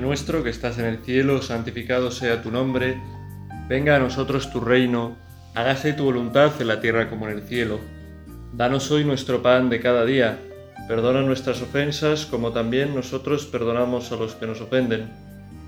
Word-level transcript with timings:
Nuestro 0.00 0.42
que 0.42 0.50
estás 0.50 0.78
en 0.78 0.84
el 0.84 0.98
cielo, 0.98 1.40
santificado 1.42 2.10
sea 2.10 2.42
tu 2.42 2.50
nombre, 2.50 3.00
venga 3.68 3.96
a 3.96 3.98
nosotros 3.98 4.50
tu 4.50 4.60
reino, 4.60 5.16
hágase 5.54 5.92
tu 5.94 6.04
voluntad 6.04 6.52
en 6.60 6.68
la 6.68 6.80
tierra 6.80 7.08
como 7.08 7.28
en 7.28 7.38
el 7.38 7.42
cielo. 7.42 7.80
Danos 8.52 8.90
hoy 8.90 9.04
nuestro 9.04 9.42
pan 9.42 9.70
de 9.70 9.80
cada 9.80 10.04
día, 10.04 10.38
perdona 10.86 11.22
nuestras 11.22 11.62
ofensas 11.62 12.26
como 12.26 12.52
también 12.52 12.94
nosotros 12.94 13.46
perdonamos 13.46 14.12
a 14.12 14.16
los 14.16 14.34
que 14.34 14.46
nos 14.46 14.60
ofenden. 14.60 15.10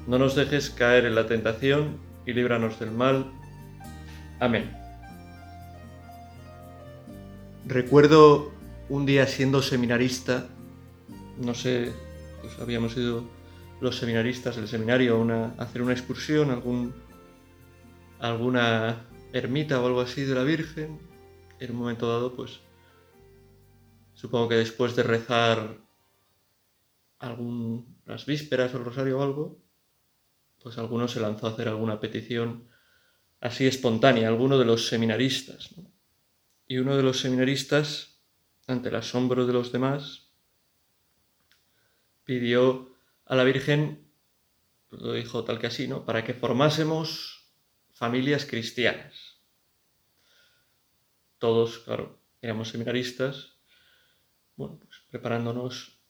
No 0.07 0.19
nos 0.19 0.35
dejes 0.35 0.71
caer 0.71 1.07
en 1.07 1.15
la 1.15 1.27
tentación 1.27 1.99
y 2.27 2.33
líbranos 2.33 2.79
del 2.79 2.91
mal. 2.91 3.27
Amén. 4.41 4.71
Recuerdo 7.67 8.53
un 8.89 9.07
día 9.07 9.27
siendo 9.27 9.63
seminarista, 9.63 10.47
no 11.39 11.55
sé, 11.55 11.93
pues 12.41 12.59
habíamos 12.61 12.97
ido 12.97 13.38
los 13.81 13.97
seminaristas 13.97 14.57
del 14.57 14.69
seminario 14.69 15.19
una, 15.19 15.55
hacer 15.59 15.83
una 15.83 15.93
excursión, 15.93 16.51
algún, 16.51 16.95
alguna 18.19 19.07
ermita 19.33 19.81
o 19.81 19.87
algo 19.87 20.01
así 20.01 20.25
de 20.25 20.35
la 20.35 20.43
Virgen. 20.43 20.99
En 21.61 21.71
un 21.73 21.77
momento 21.77 22.09
dado, 22.09 22.35
pues 22.35 22.61
supongo 24.15 24.49
que 24.49 24.57
después 24.57 24.97
de 24.97 25.03
rezar 25.03 25.79
algún, 27.19 27.99
las 28.05 28.27
vísperas 28.27 28.75
o 28.75 28.79
el 28.79 28.85
rosario 28.85 29.19
o 29.19 29.23
algo, 29.23 29.59
pues 30.63 30.79
alguno 30.79 31.09
se 31.09 31.21
lanzó 31.21 31.47
a 31.47 31.51
hacer 31.51 31.69
alguna 31.69 32.01
petición 32.01 32.69
así 33.41 33.67
espontánea, 33.67 34.29
alguno 34.29 34.59
de 34.59 34.65
los 34.65 34.89
seminaristas. 34.89 35.75
Y 36.67 36.79
uno 36.79 36.97
de 36.97 37.03
los 37.03 37.21
seminaristas, 37.21 38.21
ante 38.67 38.89
el 38.89 38.97
asombro 38.97 39.47
de 39.47 39.53
los 39.53 39.73
demás, 39.73 40.31
pidió 42.25 42.98
a 43.29 43.37
la 43.37 43.45
Virgen, 43.45 44.11
lo 44.91 45.13
dijo 45.13 45.45
tal 45.45 45.59
que 45.59 45.67
así, 45.67 45.87
¿no? 45.87 46.05
Para 46.05 46.25
que 46.25 46.33
formásemos 46.33 47.53
familias 47.93 48.47
cristianas. 48.47 49.43
Todos, 51.39 51.79
claro, 51.81 52.21
éramos 52.41 52.71
seminaristas, 52.71 53.59
bueno, 54.57 54.79
pues 54.79 55.03
preparándonos 55.11 56.01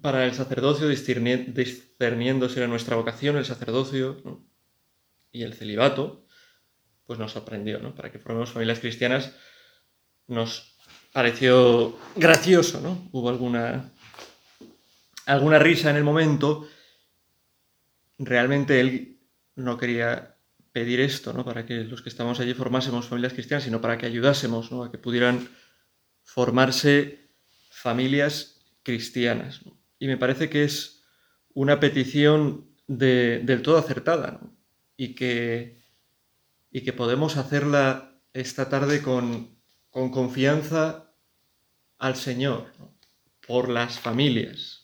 para 0.00 0.24
el 0.24 0.32
sacerdocio, 0.32 0.88
discerniendo 0.88 2.48
si 2.48 2.58
era 2.58 2.68
nuestra 2.68 2.96
vocación, 2.96 3.36
el 3.36 3.44
sacerdocio 3.44 4.22
y 5.32 5.42
el 5.42 5.54
celibato, 5.54 6.24
pues 7.04 7.18
nos 7.18 7.36
aprendió, 7.36 7.80
¿no? 7.80 7.94
Para 7.94 8.10
que 8.10 8.18
formemos 8.18 8.52
familias 8.52 8.80
cristianas 8.80 9.34
nos 10.28 10.78
pareció 11.12 11.98
gracioso, 12.16 12.80
¿no? 12.80 13.08
Hubo 13.12 13.28
alguna 13.28 13.92
alguna 15.26 15.58
risa 15.58 15.90
en 15.90 15.96
el 15.96 16.04
momento, 16.04 16.68
realmente 18.18 18.80
él 18.80 19.20
no 19.54 19.76
quería 19.76 20.36
pedir 20.72 21.00
esto, 21.00 21.32
¿no? 21.32 21.44
Para 21.44 21.66
que 21.66 21.84
los 21.84 22.02
que 22.02 22.08
estamos 22.08 22.40
allí 22.40 22.54
formásemos 22.54 23.08
familias 23.08 23.34
cristianas, 23.34 23.64
sino 23.64 23.80
para 23.80 23.98
que 23.98 24.06
ayudásemos, 24.06 24.72
¿no? 24.72 24.84
A 24.84 24.90
que 24.90 24.98
pudieran 24.98 25.48
formarse 26.24 27.30
familias 27.70 28.64
cristianas. 28.82 29.60
Y 29.98 30.06
me 30.06 30.16
parece 30.16 30.48
que 30.48 30.64
es 30.64 31.04
una 31.54 31.78
petición 31.78 32.70
del 32.86 33.62
todo 33.62 33.78
acertada, 33.78 34.40
Y 34.96 35.14
que, 35.14 35.82
y 36.70 36.82
que 36.82 36.92
podemos 36.92 37.36
hacerla 37.36 38.20
esta 38.32 38.68
tarde 38.68 39.02
con, 39.02 39.58
con 39.90 40.10
confianza 40.10 41.12
al 41.98 42.16
Señor, 42.16 42.72
por 43.46 43.68
las 43.68 43.98
familias, 43.98 44.81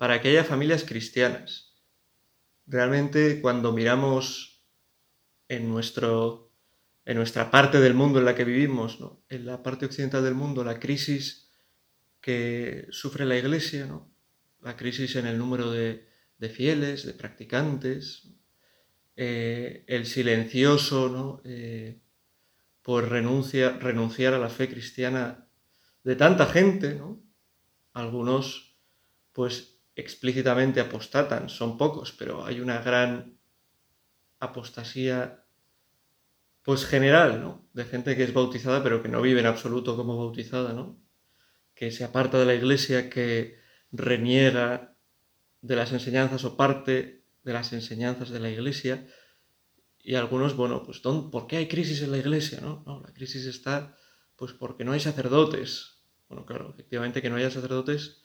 para 0.00 0.22
que 0.22 0.30
haya 0.30 0.44
familias 0.44 0.84
cristianas. 0.84 1.74
Realmente 2.66 3.42
cuando 3.42 3.70
miramos 3.70 4.64
en, 5.46 5.68
nuestro, 5.68 6.54
en 7.04 7.18
nuestra 7.18 7.50
parte 7.50 7.80
del 7.80 7.92
mundo 7.92 8.18
en 8.18 8.24
la 8.24 8.34
que 8.34 8.46
vivimos, 8.46 8.98
en 9.28 9.44
la 9.44 9.62
parte 9.62 9.84
occidental 9.84 10.24
del 10.24 10.34
mundo, 10.34 10.64
la 10.64 10.80
crisis 10.80 11.50
que 12.22 12.86
sufre 12.88 13.26
la 13.26 13.36
Iglesia, 13.36 13.84
¿no? 13.84 14.10
la 14.62 14.74
crisis 14.74 15.16
en 15.16 15.26
el 15.26 15.36
número 15.36 15.70
de, 15.70 16.08
fieles, 16.48 17.04
de 17.04 17.12
practicantes, 17.12 18.26
eh, 19.16 19.84
el 19.86 20.06
silencioso, 20.06 21.10
¿no? 21.10 21.42
Eh, 21.44 22.00
pues 22.80 23.06
renuncia, 23.06 23.76
renunciar 23.78 24.32
a 24.32 24.38
la 24.38 24.48
fe 24.48 24.66
cristiana 24.70 25.46
de 26.04 26.16
tanta 26.16 26.46
gente, 26.46 26.94
¿no? 26.94 27.22
Algunos, 27.92 28.78
pues 29.34 29.69
explícitamente 30.00 30.80
apostatan, 30.80 31.48
son 31.48 31.76
pocos, 31.78 32.12
pero 32.12 32.44
hay 32.44 32.60
una 32.60 32.80
gran 32.80 33.38
apostasía 34.40 35.44
pues 36.62 36.84
general, 36.84 37.40
¿no? 37.40 37.68
De 37.72 37.84
gente 37.84 38.16
que 38.16 38.24
es 38.24 38.34
bautizada 38.34 38.82
pero 38.82 39.02
que 39.02 39.08
no 39.08 39.22
vive 39.22 39.40
en 39.40 39.46
absoluto 39.46 39.96
como 39.96 40.16
bautizada, 40.16 40.72
¿no? 40.72 41.00
Que 41.74 41.90
se 41.90 42.04
aparta 42.04 42.38
de 42.38 42.46
la 42.46 42.54
iglesia, 42.54 43.08
que 43.08 43.58
reniega 43.92 44.96
de 45.62 45.76
las 45.76 45.92
enseñanzas 45.92 46.44
o 46.44 46.56
parte 46.56 47.24
de 47.42 47.52
las 47.52 47.72
enseñanzas 47.72 48.30
de 48.30 48.40
la 48.40 48.50
iglesia. 48.50 49.06
Y 50.02 50.14
algunos, 50.14 50.56
bueno, 50.56 50.82
pues 50.82 51.00
¿por 51.00 51.46
qué 51.46 51.58
hay 51.58 51.68
crisis 51.68 52.02
en 52.02 52.12
la 52.12 52.18
iglesia? 52.18 52.60
No, 52.60 52.82
no 52.86 53.00
la 53.00 53.12
crisis 53.12 53.46
está 53.46 53.96
pues 54.36 54.52
porque 54.54 54.84
no 54.84 54.92
hay 54.92 55.00
sacerdotes. 55.00 56.02
Bueno, 56.28 56.46
claro, 56.46 56.70
efectivamente 56.70 57.20
que 57.20 57.28
no 57.28 57.36
haya 57.36 57.50
sacerdotes 57.50 58.22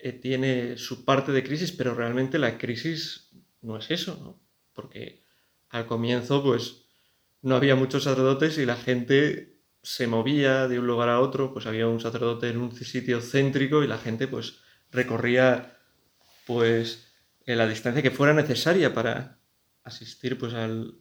eh, 0.00 0.12
tiene 0.12 0.76
su 0.76 1.04
parte 1.04 1.32
de 1.32 1.42
crisis, 1.42 1.72
pero 1.72 1.94
realmente 1.94 2.38
la 2.38 2.56
crisis 2.56 3.30
no 3.62 3.76
es 3.76 3.90
eso, 3.90 4.16
¿no? 4.22 4.40
Porque 4.72 5.24
al 5.70 5.86
comienzo, 5.86 6.42
pues, 6.42 6.86
no 7.42 7.56
había 7.56 7.74
muchos 7.74 8.04
sacerdotes 8.04 8.58
y 8.58 8.66
la 8.66 8.76
gente 8.76 9.58
se 9.82 10.06
movía 10.06 10.68
de 10.68 10.78
un 10.78 10.86
lugar 10.86 11.08
a 11.08 11.20
otro, 11.20 11.52
pues 11.52 11.66
había 11.66 11.88
un 11.88 12.00
sacerdote 12.00 12.48
en 12.48 12.58
un 12.58 12.72
sitio 12.72 13.20
céntrico 13.20 13.82
y 13.82 13.88
la 13.88 13.98
gente, 13.98 14.28
pues, 14.28 14.60
recorría, 14.92 15.78
pues, 16.46 17.12
la 17.46 17.66
distancia 17.66 18.02
que 18.02 18.10
fuera 18.10 18.34
necesaria 18.34 18.94
para 18.94 19.40
asistir, 19.82 20.38
pues, 20.38 20.54
al, 20.54 20.94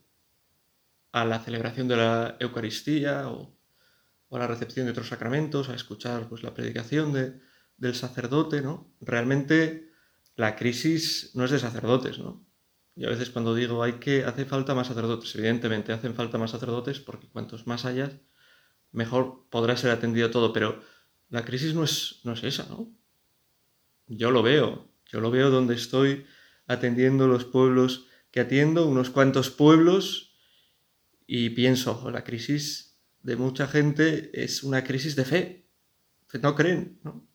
a 1.12 1.26
la 1.26 1.40
celebración 1.40 1.88
de 1.88 1.98
la 1.98 2.38
Eucaristía 2.40 3.30
o, 3.30 3.56
o, 4.30 4.36
a 4.38 4.40
la 4.40 4.48
recepción 4.48 4.86
de 4.86 4.92
otros 4.92 5.10
sacramentos, 5.10 5.70
a 5.70 5.76
escuchar, 5.76 6.28
pues, 6.30 6.42
la 6.44 6.54
predicación 6.54 7.14
de, 7.14 7.47
del 7.78 7.96
sacerdote, 7.96 8.62
¿no? 8.62 8.92
Realmente 9.02 9.92
la 10.36 10.56
crisis 10.56 11.32
no 11.36 11.46
es 11.46 11.52
de 11.52 11.60
sacerdotes, 11.60 12.20
¿no? 12.20 12.46
Y 12.96 13.06
a 13.06 13.10
veces 13.10 13.30
cuando 13.30 13.54
digo 13.54 13.84
hay 13.84 13.94
que 13.94 14.24
hace 14.24 14.46
falta 14.46 14.74
más 14.74 14.88
sacerdotes, 14.88 15.34
evidentemente 15.36 15.94
hacen 15.94 16.16
falta 16.16 16.38
más 16.38 16.52
sacerdotes 16.52 17.00
porque 17.00 17.28
cuantos 17.28 17.68
más 17.68 17.86
hayas, 17.86 18.12
mejor 18.92 19.48
podrá 19.50 19.78
ser 19.78 19.92
atendido 19.92 20.32
todo, 20.32 20.52
pero 20.54 20.82
la 21.30 21.46
crisis 21.46 21.74
no 21.76 21.84
es, 21.84 22.22
no 22.24 22.34
es 22.34 22.44
esa, 22.44 22.68
¿no? 22.70 22.92
Yo 24.08 24.32
lo 24.32 24.42
veo, 24.42 24.90
yo 25.06 25.20
lo 25.20 25.30
veo 25.30 25.50
donde 25.50 25.76
estoy 25.76 26.26
atendiendo 26.66 27.28
los 27.28 27.46
pueblos 27.46 28.08
que 28.32 28.40
atiendo, 28.40 28.88
unos 28.88 29.10
cuantos 29.10 29.50
pueblos, 29.50 30.36
y 31.28 31.50
pienso, 31.52 32.10
la 32.10 32.24
crisis 32.24 32.98
de 33.22 33.36
mucha 33.36 33.68
gente 33.68 34.32
es 34.34 34.64
una 34.64 34.84
crisis 34.84 35.16
de 35.16 35.26
fe, 35.26 35.70
no 36.42 36.56
creen, 36.56 37.00
¿no? 37.04 37.27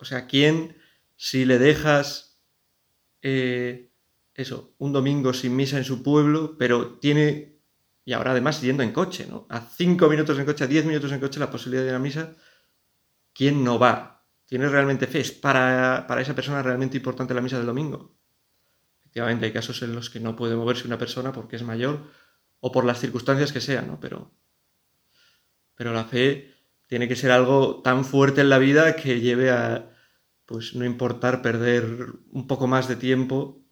O 0.00 0.04
sea, 0.04 0.26
¿quién, 0.26 0.76
si 1.16 1.44
le 1.44 1.58
dejas 1.58 2.28
eh, 3.22 3.88
eso, 4.38 4.74
un 4.78 4.92
domingo 4.92 5.32
sin 5.32 5.56
misa 5.56 5.78
en 5.78 5.84
su 5.84 6.02
pueblo, 6.02 6.56
pero 6.56 6.98
tiene, 6.98 7.58
y 8.04 8.12
ahora 8.12 8.30
además 8.30 8.60
yendo 8.60 8.84
en 8.84 8.92
coche, 8.92 9.26
¿no? 9.28 9.46
A 9.50 9.60
cinco 9.60 10.08
minutos 10.08 10.38
en 10.38 10.46
coche, 10.46 10.62
a 10.62 10.68
diez 10.68 10.84
minutos 10.84 11.10
en 11.10 11.18
coche 11.18 11.40
la 11.40 11.50
posibilidad 11.50 11.82
de 11.82 11.88
ir 11.88 11.94
a 11.96 11.98
misa, 11.98 12.36
¿quién 13.32 13.64
no 13.64 13.80
va? 13.80 14.24
¿Tiene 14.46 14.68
realmente 14.68 15.08
fe? 15.08 15.20
¿Es 15.20 15.32
para, 15.32 16.06
para 16.06 16.20
esa 16.20 16.36
persona 16.36 16.62
realmente 16.62 16.96
importante 16.96 17.34
la 17.34 17.40
misa 17.40 17.58
del 17.58 17.66
domingo? 17.66 18.16
Efectivamente, 19.00 19.46
hay 19.46 19.52
casos 19.52 19.82
en 19.82 19.92
los 19.92 20.08
que 20.08 20.20
no 20.20 20.36
puede 20.36 20.54
moverse 20.54 20.86
una 20.86 20.98
persona 20.98 21.32
porque 21.32 21.56
es 21.56 21.64
mayor 21.64 22.08
o 22.60 22.70
por 22.70 22.84
las 22.84 23.00
circunstancias 23.00 23.52
que 23.52 23.60
sean, 23.60 23.88
¿no? 23.88 23.98
Pero, 23.98 24.30
pero 25.74 25.92
la 25.92 26.04
fe 26.04 26.54
tiene 26.88 27.06
que 27.06 27.16
ser 27.16 27.30
algo 27.30 27.82
tan 27.82 28.04
fuerte 28.04 28.40
en 28.40 28.48
la 28.48 28.58
vida 28.58 28.96
que 28.96 29.20
lleve 29.20 29.50
a, 29.50 29.90
pues, 30.46 30.74
no 30.74 30.84
importar 30.84 31.42
perder 31.42 31.84
un 32.30 32.46
poco 32.46 32.66
más 32.66 32.88
de 32.88 32.96
tiempo 32.96 33.62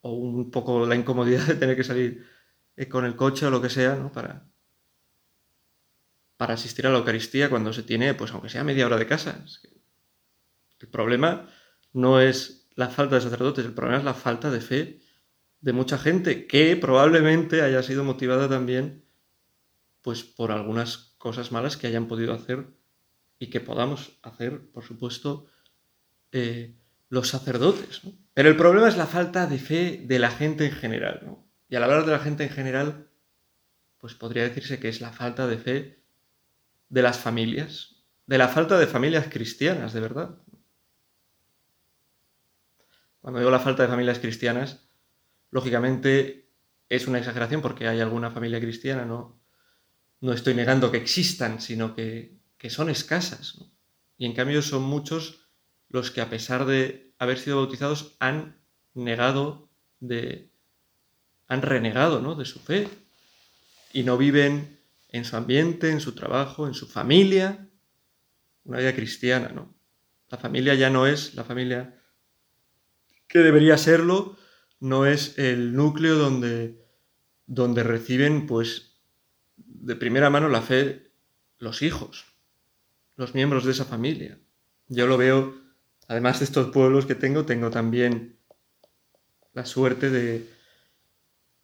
o 0.00 0.12
un 0.12 0.50
poco 0.50 0.84
la 0.84 0.96
incomodidad 0.96 1.46
de 1.46 1.54
tener 1.54 1.76
que 1.76 1.84
salir 1.84 2.26
eh, 2.76 2.88
con 2.88 3.04
el 3.04 3.16
coche 3.16 3.46
o 3.46 3.50
lo 3.50 3.62
que 3.62 3.70
sea, 3.70 3.94
¿no? 3.94 4.12
Para, 4.12 4.50
para 6.36 6.54
asistir 6.54 6.86
a 6.86 6.90
la 6.90 6.98
Eucaristía 6.98 7.48
cuando 7.48 7.72
se 7.72 7.84
tiene, 7.84 8.14
pues 8.14 8.32
aunque 8.32 8.48
sea 8.48 8.64
media 8.64 8.86
hora 8.86 8.98
de 8.98 9.06
casa. 9.06 9.44
el 10.80 10.88
problema 10.88 11.48
no 11.92 12.20
es 12.20 12.68
la 12.74 12.88
falta 12.88 13.14
de 13.14 13.20
sacerdotes, 13.20 13.64
el 13.64 13.74
problema 13.74 13.98
es 13.98 14.04
la 14.04 14.14
falta 14.14 14.50
de 14.50 14.60
fe 14.60 15.02
de 15.60 15.72
mucha 15.72 15.98
gente 15.98 16.48
que 16.48 16.76
probablemente 16.76 17.62
haya 17.62 17.84
sido 17.84 18.02
motivada 18.02 18.48
también 18.48 19.04
pues 20.02 20.24
por 20.24 20.50
algunas 20.50 21.11
cosas 21.22 21.52
malas 21.52 21.76
que 21.76 21.86
hayan 21.86 22.08
podido 22.08 22.34
hacer 22.34 22.66
y 23.38 23.46
que 23.46 23.60
podamos 23.60 24.18
hacer, 24.24 24.72
por 24.72 24.82
supuesto, 24.82 25.46
eh, 26.32 26.74
los 27.10 27.28
sacerdotes. 27.28 28.00
Pero 28.34 28.48
el 28.48 28.56
problema 28.56 28.88
es 28.88 28.96
la 28.96 29.06
falta 29.06 29.46
de 29.46 29.60
fe 29.60 30.02
de 30.04 30.18
la 30.18 30.32
gente 30.32 30.66
en 30.66 30.72
general. 30.72 31.38
Y 31.68 31.76
al 31.76 31.84
hablar 31.84 32.06
de 32.06 32.10
la 32.10 32.18
gente 32.18 32.42
en 32.42 32.50
general, 32.50 33.08
pues 33.98 34.14
podría 34.14 34.42
decirse 34.42 34.80
que 34.80 34.88
es 34.88 35.00
la 35.00 35.12
falta 35.12 35.46
de 35.46 35.58
fe 35.58 36.02
de 36.88 37.02
las 37.02 37.20
familias, 37.20 38.02
de 38.26 38.38
la 38.38 38.48
falta 38.48 38.76
de 38.76 38.88
familias 38.88 39.28
cristianas, 39.30 39.92
de 39.92 40.00
verdad. 40.00 40.42
Cuando 43.20 43.38
digo 43.38 43.52
la 43.52 43.60
falta 43.60 43.84
de 43.84 43.88
familias 43.88 44.18
cristianas, 44.18 44.88
lógicamente 45.52 46.50
es 46.88 47.06
una 47.06 47.18
exageración 47.18 47.62
porque 47.62 47.86
hay 47.86 48.00
alguna 48.00 48.32
familia 48.32 48.58
cristiana, 48.58 49.04
no, 49.04 49.41
no 50.22 50.32
estoy 50.32 50.54
negando 50.54 50.90
que 50.90 50.98
existan, 50.98 51.60
sino 51.60 51.94
que, 51.94 52.40
son 52.70 52.88
escasas. 52.88 53.58
Y 54.16 54.24
en 54.24 54.34
cambio 54.34 54.62
son 54.62 54.84
muchos 54.84 55.48
los 55.88 56.12
que 56.12 56.20
a 56.20 56.30
pesar 56.30 56.64
de 56.64 57.12
haber 57.18 57.38
sido 57.38 57.56
bautizados 57.56 58.14
han 58.20 58.56
negado 58.94 59.68
de 59.98 60.48
han 61.48 61.60
renegado 61.60 62.22
¿no? 62.22 62.36
de 62.36 62.44
su 62.44 62.60
fe 62.60 62.88
y 63.92 64.04
no 64.04 64.16
viven 64.16 64.78
en 65.08 65.24
su 65.24 65.36
ambiente, 65.36 65.90
en 65.90 66.00
su 66.00 66.14
trabajo, 66.14 66.68
en 66.68 66.72
su 66.72 66.86
familia, 66.86 67.68
una 68.64 68.78
vida 68.78 68.94
cristiana, 68.94 69.48
¿no? 69.48 69.74
La 70.30 70.38
familia 70.38 70.74
ya 70.74 70.88
no 70.88 71.06
es 71.06 71.34
la 71.34 71.44
familia 71.44 72.00
que 73.26 73.40
debería 73.40 73.76
serlo, 73.76 74.38
no 74.80 75.04
es 75.04 75.36
el 75.36 75.74
núcleo 75.74 76.14
donde, 76.14 76.80
donde 77.46 77.82
reciben, 77.82 78.46
pues, 78.46 78.91
de 79.82 79.96
primera 79.96 80.30
mano 80.30 80.48
la 80.48 80.62
fe 80.62 81.10
los 81.58 81.82
hijos, 81.82 82.24
los 83.16 83.34
miembros 83.34 83.64
de 83.64 83.72
esa 83.72 83.84
familia. 83.84 84.38
Yo 84.88 85.06
lo 85.06 85.18
veo, 85.18 85.54
además 86.08 86.38
de 86.38 86.44
estos 86.44 86.70
pueblos 86.70 87.04
que 87.04 87.14
tengo, 87.14 87.44
tengo 87.44 87.70
también 87.70 88.38
la 89.52 89.66
suerte 89.66 90.08
de, 90.08 90.48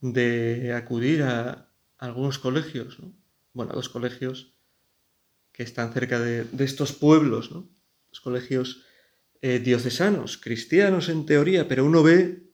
de 0.01 0.75
acudir 0.75 1.23
a 1.23 1.71
algunos 1.97 2.39
colegios, 2.39 2.99
¿no? 3.01 3.13
bueno, 3.53 3.73
a 3.73 3.77
dos 3.77 3.89
colegios 3.89 4.55
que 5.53 5.63
están 5.63 5.93
cerca 5.93 6.21
de, 6.21 6.47
estos 6.59 6.93
pueblos, 6.93 7.51
¿no? 7.51 7.69
los 8.11 8.21
colegios 8.21 8.85
eh, 9.43 9.61
diocesanos, 9.61 10.39
cristianos 10.39 11.09
en 11.09 11.25
teoría, 11.25 11.69
pero 11.69 11.85
uno 11.85 12.03
ve 12.03 12.53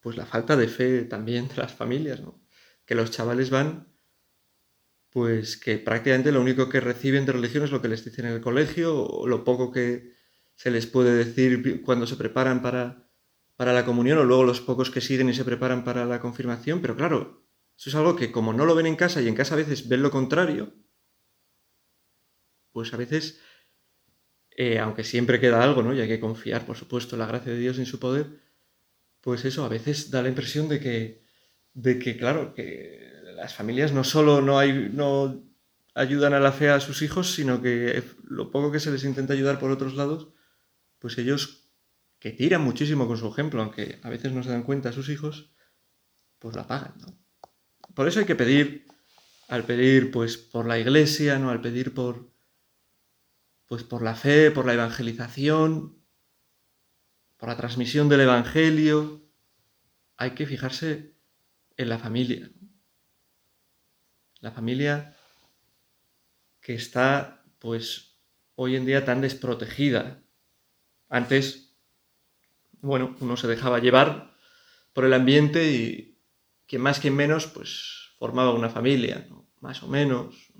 pues 0.00 0.16
la 0.16 0.24
falta 0.24 0.56
de 0.56 0.68
fe 0.68 1.02
también 1.02 1.48
de 1.48 1.56
las 1.56 1.72
familias, 1.72 2.20
¿no? 2.20 2.42
que 2.86 2.94
los 2.94 3.10
chavales 3.10 3.50
van 3.50 3.89
pues 5.10 5.56
que 5.56 5.78
prácticamente 5.78 6.32
lo 6.32 6.40
único 6.40 6.68
que 6.68 6.80
reciben 6.80 7.26
de 7.26 7.32
religión 7.32 7.64
es 7.64 7.72
lo 7.72 7.82
que 7.82 7.88
les 7.88 8.04
dicen 8.04 8.26
en 8.26 8.32
el 8.32 8.40
colegio 8.40 9.04
o 9.04 9.26
lo 9.26 9.44
poco 9.44 9.72
que 9.72 10.14
se 10.54 10.70
les 10.70 10.86
puede 10.86 11.12
decir 11.12 11.82
cuando 11.82 12.06
se 12.06 12.16
preparan 12.16 12.62
para, 12.62 13.08
para 13.56 13.72
la 13.72 13.84
comunión 13.84 14.18
o 14.18 14.24
luego 14.24 14.44
los 14.44 14.60
pocos 14.60 14.90
que 14.90 15.00
siguen 15.00 15.28
y 15.28 15.34
se 15.34 15.44
preparan 15.44 15.84
para 15.84 16.06
la 16.06 16.20
confirmación, 16.20 16.80
pero 16.80 16.96
claro, 16.96 17.44
eso 17.76 17.90
es 17.90 17.96
algo 17.96 18.14
que 18.14 18.30
como 18.30 18.52
no 18.52 18.64
lo 18.66 18.74
ven 18.74 18.86
en 18.86 18.96
casa 18.96 19.20
y 19.20 19.28
en 19.28 19.34
casa 19.34 19.54
a 19.54 19.58
veces 19.58 19.88
ven 19.88 20.02
lo 20.02 20.10
contrario, 20.10 20.74
pues 22.72 22.94
a 22.94 22.96
veces, 22.96 23.40
eh, 24.50 24.78
aunque 24.78 25.02
siempre 25.02 25.40
queda 25.40 25.62
algo, 25.62 25.82
¿no? 25.82 25.92
Y 25.92 26.00
hay 26.00 26.08
que 26.08 26.20
confiar, 26.20 26.66
por 26.66 26.76
supuesto, 26.76 27.16
la 27.16 27.26
gracia 27.26 27.52
de 27.52 27.58
Dios 27.58 27.78
en 27.78 27.86
su 27.86 27.98
poder, 27.98 28.40
pues 29.20 29.44
eso 29.44 29.64
a 29.64 29.68
veces 29.68 30.10
da 30.10 30.22
la 30.22 30.28
impresión 30.28 30.68
de 30.68 30.78
que, 30.78 31.24
de 31.74 31.98
que 31.98 32.16
claro, 32.16 32.54
que 32.54 33.10
las 33.40 33.54
familias 33.54 33.92
no 33.92 34.04
solo 34.04 34.42
no, 34.42 35.42
ayudan 35.94 36.34
a 36.34 36.40
la 36.40 36.52
fe 36.52 36.68
a 36.68 36.78
sus 36.78 37.00
hijos, 37.00 37.32
sino 37.32 37.62
que 37.62 38.02
lo 38.24 38.50
poco 38.50 38.70
que 38.70 38.80
se 38.80 38.90
les 38.90 39.02
intenta 39.04 39.32
ayudar 39.32 39.58
por 39.58 39.70
otros 39.70 39.94
lados, 39.94 40.28
pues 40.98 41.16
ellos 41.16 41.70
que 42.18 42.32
tiran 42.32 42.62
muchísimo 42.62 43.08
con 43.08 43.16
su 43.16 43.26
ejemplo, 43.28 43.62
aunque 43.62 43.98
a 44.02 44.10
veces 44.10 44.32
no 44.32 44.42
se 44.42 44.50
dan 44.50 44.62
cuenta 44.62 44.90
a 44.90 44.92
sus 44.92 45.08
hijos, 45.08 45.54
pues 46.38 46.54
la 46.54 46.66
pagan, 46.66 46.94
¿no? 47.00 47.18
Por 47.94 48.06
eso 48.06 48.20
hay 48.20 48.26
que 48.26 48.36
pedir, 48.36 48.86
al 49.48 49.64
pedir 49.64 50.10
pues 50.10 50.36
por 50.36 50.66
la 50.66 50.78
iglesia, 50.78 51.38
¿no? 51.38 51.48
Al 51.48 51.62
pedir 51.62 51.94
por 51.94 52.30
pues 53.66 53.84
por 53.84 54.02
la 54.02 54.16
fe, 54.16 54.50
por 54.50 54.66
la 54.66 54.74
evangelización, 54.74 55.96
por 57.38 57.48
la 57.48 57.56
transmisión 57.56 58.08
del 58.10 58.20
evangelio, 58.20 59.22
hay 60.16 60.32
que 60.32 60.44
fijarse 60.44 61.14
en 61.76 61.88
la 61.88 61.98
familia. 61.98 62.50
La 64.40 64.50
familia 64.50 65.16
que 66.60 66.74
está 66.74 67.44
pues 67.58 68.16
hoy 68.54 68.76
en 68.76 68.86
día 68.86 69.04
tan 69.04 69.20
desprotegida. 69.20 70.22
Antes 71.08 71.70
bueno, 72.82 73.16
uno 73.20 73.36
se 73.36 73.46
dejaba 73.46 73.78
llevar 73.78 74.34
por 74.92 75.04
el 75.04 75.12
ambiente 75.12 75.70
y 75.72 76.18
quien 76.66 76.82
más, 76.82 77.00
quien 77.00 77.14
menos, 77.14 77.46
pues 77.46 78.14
formaba 78.18 78.54
una 78.54 78.70
familia, 78.70 79.26
más 79.60 79.82
o 79.82 79.88
menos. 79.88 80.52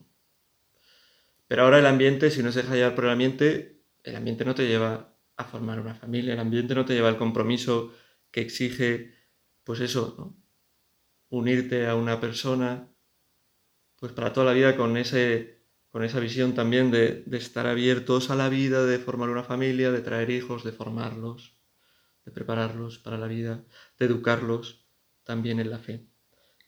Pero 1.46 1.62
ahora 1.62 1.78
el 1.78 1.86
ambiente, 1.86 2.30
si 2.30 2.42
no 2.42 2.52
se 2.52 2.62
deja 2.62 2.74
llevar 2.74 2.94
por 2.94 3.04
el 3.04 3.10
ambiente, 3.10 3.82
el 4.04 4.16
ambiente 4.16 4.44
no 4.44 4.54
te 4.54 4.66
lleva 4.66 5.16
a 5.36 5.44
formar 5.44 5.80
una 5.80 5.94
familia, 5.94 6.34
el 6.34 6.40
ambiente 6.40 6.74
no 6.74 6.84
te 6.84 6.94
lleva 6.94 7.08
al 7.08 7.16
compromiso 7.16 7.94
que 8.30 8.40
exige, 8.40 9.14
pues 9.64 9.80
eso, 9.80 10.36
unirte 11.28 11.86
a 11.86 11.94
una 11.94 12.20
persona, 12.20 12.89
pues 14.00 14.12
para 14.12 14.32
toda 14.32 14.46
la 14.46 14.52
vida 14.52 14.76
con, 14.76 14.96
ese, 14.96 15.60
con 15.90 16.02
esa 16.02 16.18
visión 16.18 16.54
también 16.54 16.90
de, 16.90 17.22
de 17.24 17.38
estar 17.38 17.68
abiertos 17.68 18.30
a 18.30 18.34
la 18.34 18.48
vida, 18.48 18.84
de 18.84 18.98
formar 18.98 19.28
una 19.28 19.44
familia, 19.44 19.92
de 19.92 20.00
traer 20.00 20.30
hijos, 20.30 20.64
de 20.64 20.72
formarlos 20.72 21.60
de 22.24 22.32
prepararlos 22.32 22.98
para 22.98 23.18
la 23.18 23.26
vida, 23.26 23.64
de 23.98 24.06
educarlos 24.06 24.86
también 25.24 25.60
en 25.60 25.70
la 25.70 25.78
fe. 25.78 26.06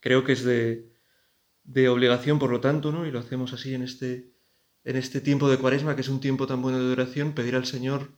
Creo 0.00 0.24
que 0.24 0.32
es 0.32 0.44
de, 0.44 0.90
obligación, 1.88 2.38
por 2.38 2.50
lo 2.50 2.60
tanto, 2.60 2.92
¿no? 2.92 3.06
y 3.06 3.10
lo 3.10 3.18
hacemos 3.18 3.52
así 3.52 3.74
en 3.74 3.82
este, 3.82 4.32
en 4.84 4.96
este 4.96 5.20
tiempo 5.20 5.48
de 5.48 5.58
cuaresma, 5.58 5.94
que 5.94 6.00
es 6.00 6.08
un 6.08 6.20
tiempo 6.20 6.46
tan 6.46 6.62
bueno 6.62 6.78
de 6.82 6.92
oración, 6.92 7.34
pedir 7.34 7.54
al 7.54 7.66
Señor 7.66 8.12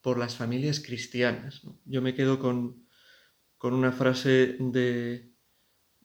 por 0.00 0.18
las 0.18 0.36
familias 0.36 0.80
cristianas. 0.80 1.62
Yo 1.84 2.02
me 2.02 2.14
quedo 2.14 2.38
con, 2.38 2.86
con 3.58 3.74
una 3.74 3.92
frase 3.92 4.56
de, 4.58 5.32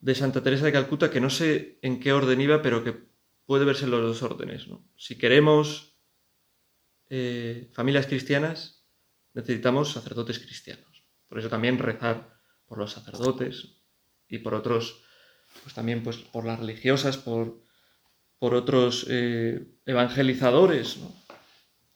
de, 0.06 0.16
Santa 0.16 0.44
Teresa 0.44 0.66
de 0.66 0.72
Calcuta 0.72 1.10
que 1.10 1.20
no 1.20 1.30
sé 1.30 1.80
en 1.82 2.00
qué 2.00 2.14
orden 2.14 2.42
iba, 2.42 2.62
pero 2.62 2.84
que 2.84 2.96
puede 3.46 3.66
verse 3.66 3.86
en 3.86 3.92
los 3.92 4.02
dos 4.02 4.24
órdenes. 4.24 4.68
Si 4.98 5.18
queremos 5.18 5.98
eh, 7.10 7.70
familias 7.74 8.08
cristianas, 8.08 8.86
necesitamos 9.34 9.92
sacerdotes 9.92 10.40
cristianos. 10.40 11.06
Por 11.28 11.40
eso 11.40 11.50
también 11.50 11.80
rezar 11.80 12.40
por 12.66 12.78
los 12.78 12.92
sacerdotes 12.92 13.82
y 14.28 14.40
por 14.40 14.54
otros, 14.54 15.04
pues 15.64 15.74
también 15.74 16.04
pues 16.04 16.18
por 16.18 16.46
las 16.46 16.60
religiosas, 16.60 17.18
por, 17.18 17.62
por 18.38 18.54
otros 18.54 19.06
eh, 19.10 19.66
evangelizadores, 19.86 21.00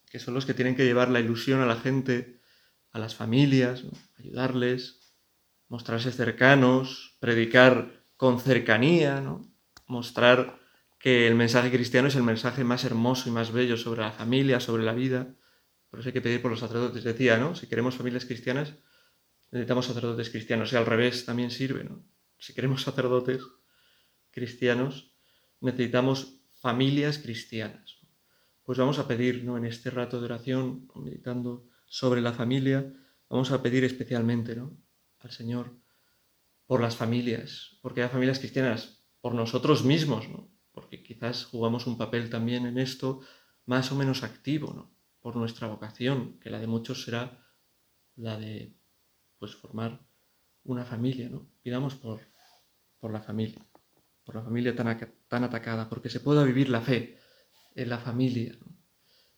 que 0.09 0.19
son 0.19 0.33
los 0.33 0.45
que 0.45 0.53
tienen 0.53 0.75
que 0.75 0.85
llevar 0.85 1.09
la 1.09 1.19
ilusión 1.19 1.61
a 1.61 1.65
la 1.65 1.75
gente, 1.75 2.41
a 2.91 2.99
las 2.99 3.15
familias, 3.15 3.83
ayudarles, 4.17 5.13
mostrarse 5.67 6.11
cercanos, 6.11 7.15
predicar 7.19 7.98
con 8.19 8.41
cercanía, 8.41 9.21
¿no? 9.21 9.49
mostrar 9.87 10.59
que 10.99 11.25
el 11.25 11.35
mensaje 11.35 11.71
cristiano 11.71 12.09
es 12.09 12.17
el 12.17 12.23
mensaje 12.23 12.65
más 12.65 12.83
hermoso 12.83 13.29
y 13.29 13.31
más 13.31 13.53
bello 13.53 13.77
sobre 13.77 14.01
la 14.01 14.11
familia, 14.11 14.59
sobre 14.59 14.83
la 14.83 14.91
vida. 14.91 15.33
Por 15.89 16.01
eso 16.01 16.09
hay 16.09 16.13
que 16.13 16.19
pedir 16.19 16.41
por 16.41 16.51
los 16.51 16.59
sacerdotes. 16.59 17.05
Decía, 17.05 17.37
¿no? 17.37 17.55
Si 17.55 17.67
queremos 17.67 17.95
familias 17.95 18.25
cristianas, 18.25 18.75
necesitamos 19.51 19.85
sacerdotes 19.85 20.29
cristianos. 20.31 20.73
Y 20.73 20.75
al 20.75 20.85
revés 20.85 21.23
también 21.23 21.49
sirve, 21.49 21.85
¿no? 21.85 22.03
Si 22.37 22.53
queremos 22.53 22.81
sacerdotes 22.81 23.41
cristianos, 24.31 25.15
necesitamos 25.61 26.41
familias 26.59 27.19
cristianas. 27.19 27.99
Pues 28.63 28.77
vamos 28.77 28.99
a 28.99 29.07
pedir, 29.07 29.45
¿no? 29.45 29.55
En 29.55 29.63
este 29.63 29.91
rato 29.91 30.19
de 30.19 30.25
oración, 30.25 30.89
meditando 30.93 31.69
sobre 31.85 32.19
la 32.19 32.33
familia, 32.33 32.85
vamos 33.29 33.51
a 33.51 33.63
pedir 33.63 33.85
especialmente, 33.85 34.57
¿no? 34.57 34.77
Al 35.19 35.31
Señor 35.31 35.79
por 36.69 36.81
las 36.81 36.95
familias, 36.95 37.79
porque 37.81 38.03
hay 38.03 38.09
familias 38.09 38.37
cristianas, 38.37 39.03
por 39.21 39.33
nosotros 39.33 39.83
mismos. 39.83 40.27
Porque 40.71 41.01
quizás 41.01 41.45
jugamos 41.45 41.87
un 41.87 41.97
papel 41.97 42.29
también 42.29 42.67
en 42.67 42.77
esto 42.77 43.21
más 43.65 43.91
o 43.91 43.95
menos 43.95 44.21
activo, 44.21 44.87
por 45.19 45.35
nuestra 45.35 45.67
vocación, 45.67 46.39
que 46.39 46.51
la 46.51 46.59
de 46.59 46.67
muchos 46.67 47.01
será 47.01 47.43
la 48.15 48.37
de 48.37 48.77
pues 49.39 49.55
formar 49.55 50.05
una 50.63 50.85
familia, 50.85 51.27
¿no? 51.27 51.49
Pidamos 51.63 51.95
por, 51.95 52.19
por 52.99 53.11
la 53.11 53.21
familia, 53.21 53.65
por 54.23 54.35
la 54.35 54.43
familia 54.43 54.75
tan, 54.75 54.95
tan 55.27 55.43
atacada, 55.43 55.89
porque 55.89 56.11
se 56.11 56.19
pueda 56.19 56.43
vivir 56.43 56.69
la 56.69 56.81
fe 56.81 57.17
en 57.73 57.89
la 57.89 57.97
familia, 57.97 58.55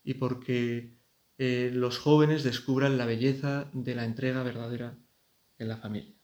y 0.04 0.16
porque 0.16 1.00
eh, 1.38 1.72
los 1.74 1.98
jóvenes 1.98 2.44
descubran 2.44 2.98
la 2.98 3.06
belleza 3.06 3.70
de 3.72 3.96
la 3.96 4.04
entrega 4.04 4.44
verdadera 4.44 4.98
en 5.60 5.70
la 5.70 5.78
familia. 5.78 6.21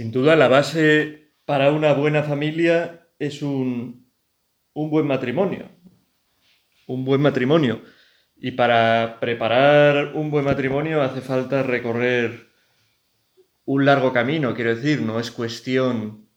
Sin 0.00 0.12
duda, 0.12 0.34
la 0.34 0.48
base 0.48 1.34
para 1.44 1.72
una 1.72 1.92
buena 1.92 2.22
familia 2.22 3.06
es 3.18 3.42
un, 3.42 4.10
un 4.72 4.88
buen 4.88 5.06
matrimonio. 5.06 5.68
Un 6.86 7.04
buen 7.04 7.20
matrimonio. 7.20 7.82
Y 8.34 8.52
para 8.52 9.18
preparar 9.20 10.14
un 10.14 10.30
buen 10.30 10.46
matrimonio 10.46 11.02
hace 11.02 11.20
falta 11.20 11.62
recorrer 11.62 12.48
un 13.66 13.84
largo 13.84 14.10
camino, 14.10 14.54
quiero 14.54 14.74
decir, 14.74 15.02
no 15.02 15.20
es 15.20 15.30
cuestión, 15.30 16.30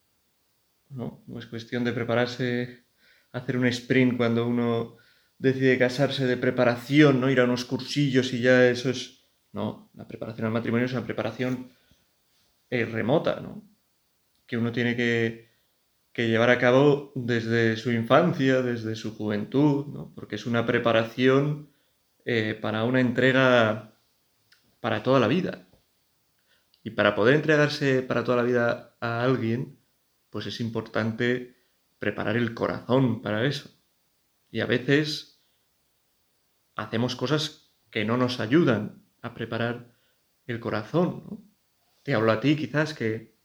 no, 0.90 1.24
no 1.26 1.40
es 1.40 1.46
cuestión 1.46 1.86
de 1.86 1.94
prepararse, 1.94 2.84
hacer 3.32 3.56
un 3.56 3.68
sprint 3.68 4.18
cuando 4.18 4.46
uno 4.46 4.98
decide 5.38 5.78
casarse 5.78 6.26
de 6.26 6.36
preparación, 6.36 7.22
¿no? 7.22 7.30
Ir 7.30 7.40
a 7.40 7.46
unos 7.46 7.64
cursillos 7.64 8.34
y 8.34 8.42
ya 8.42 8.70
eso 8.70 8.90
es. 8.90 9.22
No, 9.54 9.90
la 9.94 10.06
preparación 10.06 10.48
al 10.48 10.52
matrimonio 10.52 10.86
es 10.86 10.92
una 10.92 11.06
preparación 11.06 11.70
remota, 12.82 13.40
¿no? 13.40 13.64
Que 14.48 14.58
uno 14.58 14.72
tiene 14.72 14.96
que, 14.96 15.52
llevar 16.16 16.50
a 16.50 16.60
cabo 16.60 17.12
desde 17.16 17.76
su 17.78 17.92
infancia, 17.92 18.62
desde 18.62 18.96
su 18.96 19.16
juventud, 19.16 19.88
¿no? 19.88 20.14
Porque 20.16 20.36
es 20.36 20.46
una 20.46 20.66
preparación 20.66 21.70
eh, 22.26 22.58
para 22.60 22.84
una 22.84 23.00
entrega 23.00 24.00
para 24.80 25.04
toda 25.04 25.20
la 25.20 25.28
vida. 25.28 25.68
Y 26.84 26.92
para 26.92 27.16
poder 27.16 27.36
entregarse 27.36 28.02
para 28.02 28.24
toda 28.24 28.38
la 28.38 28.44
vida 28.44 28.98
a 29.00 29.24
alguien, 29.24 29.80
pues 30.30 30.46
es 30.48 30.60
importante 30.60 31.56
preparar 32.00 32.36
el 32.36 32.54
corazón 32.54 33.22
para 33.22 33.46
eso. 33.46 33.70
Y 34.52 34.60
a 34.60 34.66
veces 34.66 35.42
hacemos 36.76 37.16
cosas 37.16 37.74
que 37.90 38.04
no 38.04 38.18
nos 38.18 38.40
ayudan 38.40 39.06
a 39.22 39.34
preparar 39.34 39.94
el 40.48 40.60
corazón. 40.60 41.53
Te 42.04 42.14
hablo 42.14 42.32
a 42.32 42.40
ti 42.40 42.56
quizás 42.56 42.94
que, 42.94 43.36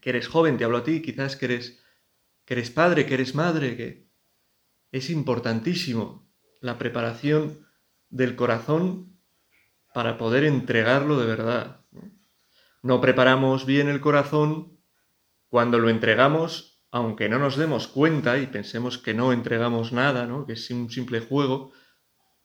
que 0.00 0.10
eres 0.10 0.28
joven, 0.28 0.58
te 0.58 0.64
hablo 0.64 0.78
a 0.78 0.84
ti 0.84 1.00
quizás 1.00 1.36
que 1.36 1.46
eres, 1.46 1.82
que 2.44 2.54
eres 2.54 2.70
padre, 2.70 3.06
que 3.06 3.14
eres 3.14 3.34
madre, 3.34 3.76
que 3.76 4.08
es 4.92 5.10
importantísimo 5.10 6.28
la 6.60 6.78
preparación 6.78 7.66
del 8.08 8.36
corazón 8.36 9.18
para 9.94 10.18
poder 10.18 10.44
entregarlo 10.44 11.18
de 11.18 11.26
verdad. 11.26 11.84
No 12.82 13.00
preparamos 13.00 13.66
bien 13.66 13.88
el 13.88 14.00
corazón 14.00 14.78
cuando 15.48 15.78
lo 15.78 15.88
entregamos, 15.88 16.84
aunque 16.90 17.28
no 17.28 17.38
nos 17.38 17.56
demos 17.56 17.88
cuenta 17.88 18.38
y 18.38 18.46
pensemos 18.46 18.98
que 18.98 19.14
no 19.14 19.32
entregamos 19.32 19.92
nada, 19.92 20.26
¿no? 20.26 20.46
que 20.46 20.52
es 20.54 20.70
un 20.70 20.90
simple 20.90 21.20
juego, 21.20 21.72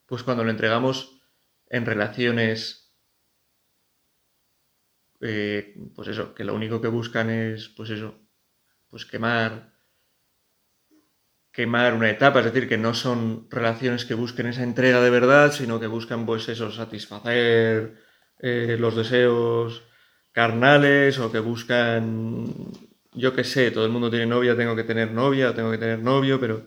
pues 0.06 0.22
cuando 0.22 0.44
lo 0.44 0.50
entregamos 0.50 1.20
en 1.68 1.86
relaciones, 1.86 2.81
eh, 5.22 5.74
pues 5.94 6.08
eso, 6.08 6.34
que 6.34 6.44
lo 6.44 6.54
único 6.54 6.80
que 6.80 6.88
buscan 6.88 7.30
es, 7.30 7.68
pues 7.68 7.90
eso, 7.90 8.18
pues 8.90 9.06
quemar, 9.06 9.72
quemar 11.52 11.94
una 11.94 12.10
etapa, 12.10 12.40
es 12.40 12.46
decir, 12.46 12.68
que 12.68 12.76
no 12.76 12.92
son 12.92 13.46
relaciones 13.48 14.04
que 14.04 14.14
busquen 14.14 14.46
esa 14.46 14.64
entrega 14.64 15.00
de 15.00 15.10
verdad, 15.10 15.52
sino 15.52 15.78
que 15.78 15.86
buscan, 15.86 16.26
pues 16.26 16.48
eso, 16.48 16.72
satisfacer 16.72 17.94
eh, 18.40 18.76
los 18.78 18.96
deseos 18.96 19.84
carnales 20.32 21.18
o 21.20 21.30
que 21.30 21.38
buscan, 21.38 22.46
yo 23.12 23.34
qué 23.34 23.44
sé, 23.44 23.70
todo 23.70 23.84
el 23.86 23.92
mundo 23.92 24.10
tiene 24.10 24.26
novia, 24.26 24.56
tengo 24.56 24.74
que 24.74 24.84
tener 24.84 25.12
novia, 25.12 25.54
tengo 25.54 25.70
que 25.70 25.78
tener 25.78 26.00
novio, 26.00 26.40
pero 26.40 26.66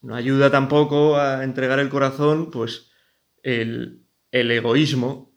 no 0.00 0.14
ayuda 0.14 0.50
tampoco 0.50 1.18
a 1.18 1.44
entregar 1.44 1.78
el 1.78 1.90
corazón, 1.90 2.50
pues 2.50 2.90
el, 3.42 4.03
el 4.34 4.50
egoísmo, 4.50 5.32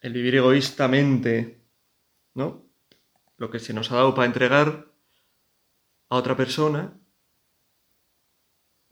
el 0.00 0.12
vivir 0.12 0.34
egoístamente, 0.34 1.62
¿no? 2.34 2.66
Lo 3.36 3.50
que 3.50 3.60
se 3.60 3.72
nos 3.72 3.92
ha 3.92 3.94
dado 3.94 4.16
para 4.16 4.26
entregar 4.26 4.92
a 6.08 6.16
otra 6.16 6.36
persona, 6.36 6.98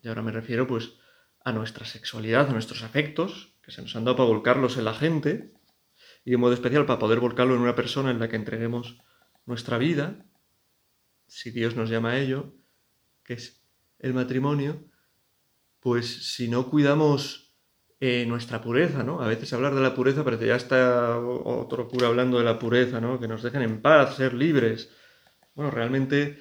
y 0.00 0.06
ahora 0.06 0.22
me 0.22 0.30
refiero 0.30 0.68
pues 0.68 0.92
a 1.42 1.50
nuestra 1.50 1.84
sexualidad, 1.84 2.48
a 2.48 2.52
nuestros 2.52 2.84
afectos, 2.84 3.56
que 3.60 3.72
se 3.72 3.82
nos 3.82 3.96
han 3.96 4.04
dado 4.04 4.18
para 4.18 4.28
volcarlos 4.28 4.76
en 4.76 4.84
la 4.84 4.94
gente, 4.94 5.52
y 6.24 6.30
de 6.30 6.36
modo 6.36 6.52
especial 6.52 6.86
para 6.86 7.00
poder 7.00 7.18
volcarlo 7.18 7.56
en 7.56 7.62
una 7.62 7.74
persona 7.74 8.12
en 8.12 8.20
la 8.20 8.28
que 8.28 8.36
entreguemos 8.36 8.98
nuestra 9.46 9.78
vida, 9.78 10.24
si 11.26 11.50
Dios 11.50 11.74
nos 11.74 11.90
llama 11.90 12.10
a 12.10 12.20
ello, 12.20 12.54
que 13.24 13.32
es 13.34 13.64
el 13.98 14.14
matrimonio, 14.14 14.84
pues 15.80 16.34
si 16.34 16.46
no 16.46 16.70
cuidamos 16.70 17.49
eh, 18.00 18.24
nuestra 18.26 18.62
pureza, 18.62 19.02
¿no? 19.02 19.20
A 19.20 19.28
veces 19.28 19.52
hablar 19.52 19.74
de 19.74 19.82
la 19.82 19.94
pureza 19.94 20.24
parece 20.24 20.46
ya 20.46 20.56
está 20.56 21.18
otro 21.18 21.86
cura 21.86 22.08
hablando 22.08 22.38
de 22.38 22.44
la 22.44 22.58
pureza, 22.58 23.00
¿no? 23.00 23.20
Que 23.20 23.28
nos 23.28 23.42
dejen 23.42 23.62
en 23.62 23.82
paz, 23.82 24.16
ser 24.16 24.34
libres. 24.34 24.90
Bueno, 25.54 25.70
realmente 25.70 26.38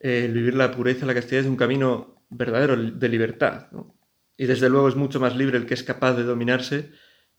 eh, 0.00 0.30
vivir 0.32 0.54
la 0.54 0.70
pureza, 0.70 1.06
la 1.06 1.14
castidad 1.14 1.42
es 1.42 1.46
un 1.46 1.56
camino 1.56 2.22
verdadero 2.28 2.76
de 2.76 3.08
libertad, 3.08 3.70
¿no? 3.72 3.96
Y 4.36 4.46
desde 4.46 4.68
luego 4.70 4.88
es 4.88 4.96
mucho 4.96 5.20
más 5.20 5.36
libre 5.36 5.58
el 5.58 5.66
que 5.66 5.74
es 5.74 5.82
capaz 5.82 6.14
de 6.14 6.24
dominarse 6.24 6.90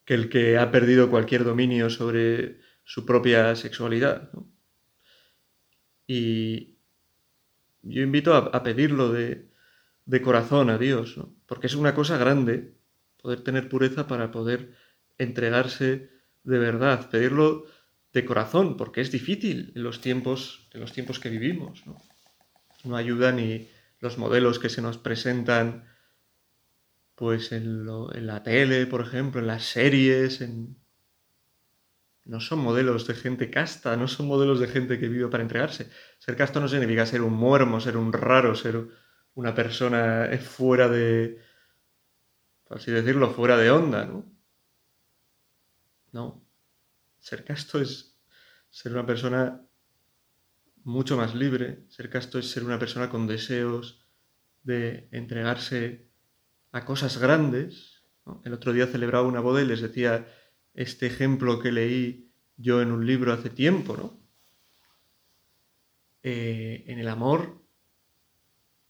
que 0.06 0.14
el 0.14 0.30
que 0.30 0.58
ha 0.58 0.72
perdido 0.72 1.10
cualquier 1.10 1.44
dominio 1.44 1.90
sobre 1.90 2.60
su 2.84 3.06
propia 3.06 3.56
sexualidad. 3.56 4.30
Y 6.08 6.78
yo 7.84 8.02
invito 8.04 8.36
a, 8.36 8.64
pedirlo 8.64 9.12
de, 9.12 9.50
corazón 10.22 10.70
a 10.70 10.78
Dios, 10.78 11.20
porque 11.46 11.68
es 11.68 11.76
una 11.76 11.96
cosa 11.96 12.18
grande 12.18 12.76
poder 13.22 13.42
tener 13.44 13.70
pureza 13.70 14.08
para 14.08 14.32
poder 14.32 14.76
entregarse 15.18 16.10
de 16.44 16.58
verdad, 16.58 17.10
pedirlo 17.10 17.66
de 18.14 18.26
corazón, 18.26 18.78
porque 18.78 19.02
es 19.02 19.12
difícil 19.12 19.72
en 19.76 19.84
los 19.84 20.02
tiempos, 20.02 20.68
en 20.74 20.82
los 20.82 20.92
tiempos 20.92 21.20
que 21.20 21.30
vivimos. 21.30 21.86
No, 21.86 21.98
no 22.84 22.96
ayuda 22.96 23.32
ni 23.32 23.70
los 24.00 24.18
modelos 24.18 24.60
que 24.60 24.70
se 24.70 24.82
nos 24.82 24.98
presentan 24.98 25.88
pues 27.16 27.52
en, 27.52 27.86
la 27.86 28.42
tele, 28.42 28.88
por 28.88 29.02
ejemplo, 29.02 29.40
en 29.40 29.48
las 29.48 29.64
series, 29.64 30.42
en... 30.42 30.76
no 32.26 32.40
son 32.40 32.60
modelos 32.60 33.06
de 33.06 33.14
gente 33.14 33.52
casta, 33.52 33.96
no 33.96 34.08
son 34.08 34.26
modelos 34.26 34.60
de 34.60 34.68
gente 34.68 35.00
que 35.00 35.08
vive 35.08 35.28
para 35.28 35.44
entregarse. 35.44 35.88
Ser 36.18 36.36
casto 36.36 36.60
no 36.60 36.68
significa 36.68 37.06
ser 37.06 37.22
un 37.22 37.34
muermo, 37.34 37.80
ser 37.80 37.96
un 37.96 38.12
raro, 38.12 38.56
ser 38.56 38.88
una 39.36 39.54
persona 39.54 40.30
fuera 40.40 40.90
de, 40.90 41.38
por 42.72 42.80
así 42.80 42.90
decirlo, 42.90 43.32
fuera 43.32 43.58
de 43.58 43.70
onda, 43.70 44.06
¿no? 44.06 44.24
No. 46.14 46.48
Ser 47.20 47.44
casto 47.44 47.82
es 47.82 48.18
ser 48.70 48.94
una 48.94 49.06
persona 49.06 49.68
mucho 50.86 51.18
más 51.18 51.36
libre. 51.36 51.84
Ser 51.90 52.10
casto 52.10 52.40
es 52.40 52.50
ser 52.50 52.64
una 52.64 52.80
persona 52.80 53.10
con 53.10 53.28
deseos 53.28 54.08
de 54.64 55.10
entregarse 55.12 56.08
a 56.72 56.86
cosas 56.86 57.18
grandes. 57.18 58.06
El 58.46 58.54
otro 58.54 58.72
día 58.72 58.88
celebraba 58.88 59.28
una 59.28 59.42
boda 59.42 59.62
y 59.62 59.66
les 59.66 59.82
decía 59.82 60.26
este 60.74 61.08
ejemplo 61.08 61.60
que 61.60 61.74
leí 61.74 62.32
yo 62.56 62.82
en 62.82 62.94
un 62.94 63.06
libro 63.06 63.34
hace 63.34 63.50
tiempo, 63.50 63.98
¿no? 63.98 64.18
Eh, 66.24 66.86
en 66.88 67.00
el 67.00 67.10
amor, 67.10 67.66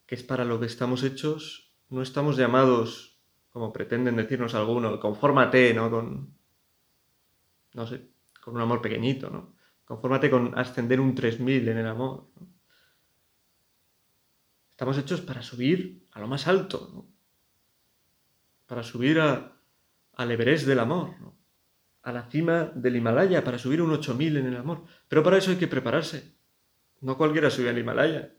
que 0.06 0.14
es 0.14 0.22
para 0.22 0.46
lo 0.46 0.60
que 0.60 0.68
estamos 0.68 1.02
hechos, 1.02 1.74
no 1.90 2.04
estamos 2.04 2.38
llamados, 2.38 3.11
como 3.52 3.72
pretenden 3.72 4.16
decirnos 4.16 4.56
algunos, 4.56 5.00
confórmate, 5.00 5.74
¿no? 5.74 5.92
Con, 5.92 6.34
no 7.74 7.88
sé, 7.88 8.10
con 8.42 8.56
un 8.56 8.62
amor 8.62 8.82
pequeñito, 8.82 9.30
¿no? 9.30 9.56
Confórmate 9.86 10.30
con 10.30 10.58
ascender 10.58 11.00
un 11.00 11.14
3000 11.14 11.68
en 11.68 11.78
el 11.78 11.88
amor. 11.88 12.28
Estamos 14.72 14.98
hechos 14.98 15.22
para 15.22 15.42
subir 15.42 16.08
a 16.12 16.20
lo 16.20 16.28
más 16.28 16.48
alto, 16.48 16.90
¿no? 16.94 17.12
para 18.72 18.84
subir 18.84 19.20
a, 19.20 19.60
al 20.14 20.32
Everest 20.32 20.66
del 20.66 20.80
amor, 20.80 21.14
a 22.04 22.12
la 22.14 22.30
cima 22.30 22.72
del 22.74 22.96
Himalaya, 22.96 23.44
para 23.44 23.58
subir 23.58 23.82
un 23.82 23.92
8000 23.92 24.38
en 24.38 24.46
el 24.46 24.56
amor. 24.56 24.86
Pero 25.10 25.24
para 25.24 25.38
eso 25.38 25.52
hay 25.52 25.58
que 25.58 25.68
prepararse. 25.68 26.38
No 27.02 27.18
cualquiera 27.18 27.50
sube 27.50 27.70
al 27.70 27.78
Himalaya. 27.78 28.34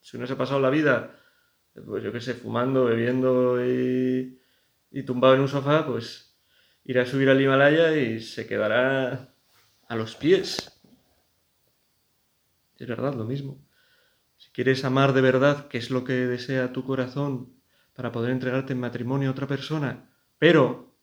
Si 0.00 0.18
uno 0.18 0.26
se 0.26 0.34
ha 0.34 0.36
pasado 0.36 0.60
la 0.60 0.68
vida, 0.68 1.18
pues 1.72 2.04
yo 2.04 2.12
qué 2.12 2.20
sé, 2.20 2.34
fumando, 2.34 2.84
bebiendo 2.84 3.64
y, 3.64 4.39
y 4.90 5.02
tumbado 5.02 5.34
en 5.34 5.40
un 5.40 5.48
sofá, 5.48 5.86
pues 5.86 6.36
irá 6.84 7.02
a 7.02 7.06
subir 7.06 7.28
al 7.28 7.40
Himalaya 7.40 7.96
y 7.96 8.20
se 8.20 8.46
quedará 8.46 9.34
a 9.88 9.96
los 9.96 10.16
pies. 10.16 10.80
Es 12.78 12.88
verdad, 12.88 13.14
lo 13.14 13.24
mismo. 13.24 13.64
Si 14.36 14.50
quieres 14.50 14.84
amar 14.84 15.12
de 15.12 15.20
verdad, 15.20 15.68
qué 15.68 15.78
es 15.78 15.90
lo 15.90 16.04
que 16.04 16.14
desea 16.14 16.72
tu 16.72 16.84
corazón, 16.84 17.60
para 17.94 18.12
poder 18.12 18.30
entregarte 18.30 18.72
en 18.72 18.80
matrimonio 18.80 19.28
a 19.28 19.32
otra 19.32 19.46
persona, 19.46 20.10
pero 20.38 20.96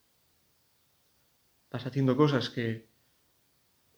vas 1.70 1.86
haciendo 1.86 2.16
cosas 2.16 2.50
que 2.50 2.88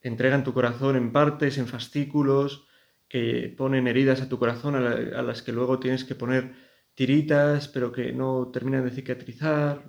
entregan 0.02 0.44
tu 0.44 0.52
corazón 0.52 0.97
en 0.97 1.11
partes, 1.11 1.56
en 1.56 1.66
fascículos, 1.66 2.66
que 3.09 3.54
ponen 3.56 3.88
heridas 3.88 4.20
a 4.20 4.28
tu 4.28 4.38
corazón 4.38 4.75
a, 4.76 5.23
las 5.23 5.42
que 5.42 5.52
luego 5.52 5.78
tienes 5.78 6.04
que 6.04 6.14
poner 6.14 6.54
tiritas, 6.94 7.68
pero 7.68 7.92
que 7.92 8.12
no 8.12 8.50
terminan 8.52 8.85
de 8.85 8.90
cicatrizar, 8.90 9.85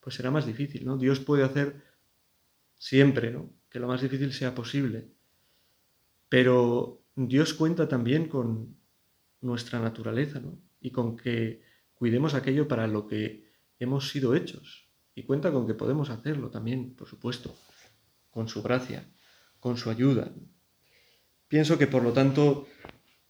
pues 0.00 0.14
será 0.14 0.30
más 0.30 0.46
difícil, 0.46 0.84
¿no? 0.84 0.96
Dios 0.96 1.20
puede 1.20 1.42
hacer 1.42 1.82
siempre, 2.76 3.30
¿no? 3.30 3.50
Que 3.68 3.80
lo 3.80 3.88
más 3.88 4.00
difícil 4.00 4.32
sea 4.32 4.54
posible. 4.54 5.08
Pero 6.28 7.02
Dios 7.14 7.54
cuenta 7.54 7.88
también 7.88 8.28
con 8.28 8.76
nuestra 9.40 9.80
naturaleza, 9.80 10.40
¿no? 10.40 10.58
Y 10.80 10.90
con 10.90 11.16
que 11.16 11.62
cuidemos 11.94 12.34
aquello 12.34 12.68
para 12.68 12.86
lo 12.86 13.06
que 13.06 13.50
hemos 13.78 14.10
sido 14.10 14.34
hechos. 14.34 14.88
Y 15.14 15.24
cuenta 15.24 15.50
con 15.50 15.66
que 15.66 15.74
podemos 15.74 16.10
hacerlo 16.10 16.50
también, 16.50 16.94
por 16.94 17.08
supuesto, 17.08 17.56
con 18.30 18.48
su 18.48 18.62
gracia, 18.62 19.08
con 19.60 19.76
su 19.76 19.90
ayuda. 19.90 20.32
Pienso 21.48 21.78
que, 21.78 21.86
por 21.86 22.02
lo 22.02 22.12
tanto, 22.12 22.66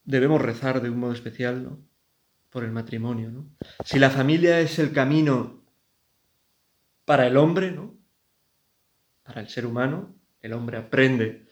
debemos 0.07 0.41
rezar 0.41 0.81
de 0.81 0.89
un 0.89 0.99
modo 0.99 1.13
especial 1.13 1.63
¿no? 1.63 1.79
por 2.49 2.65
el 2.65 2.73
matrimonio. 2.73 3.31
¿no? 3.31 3.51
Si 3.85 3.99
la 3.99 4.09
familia 4.09 4.61
es 4.61 4.79
el 4.79 4.93
camino 4.93 5.63
para 7.05 7.27
el 7.27 7.37
hombre, 7.37 7.71
¿no? 7.73 7.95
para 9.23 9.41
el 9.43 9.49
ser 9.49 9.67
humano, 9.67 10.17
el 10.41 10.55
hombre 10.55 10.79
aprende. 10.79 11.49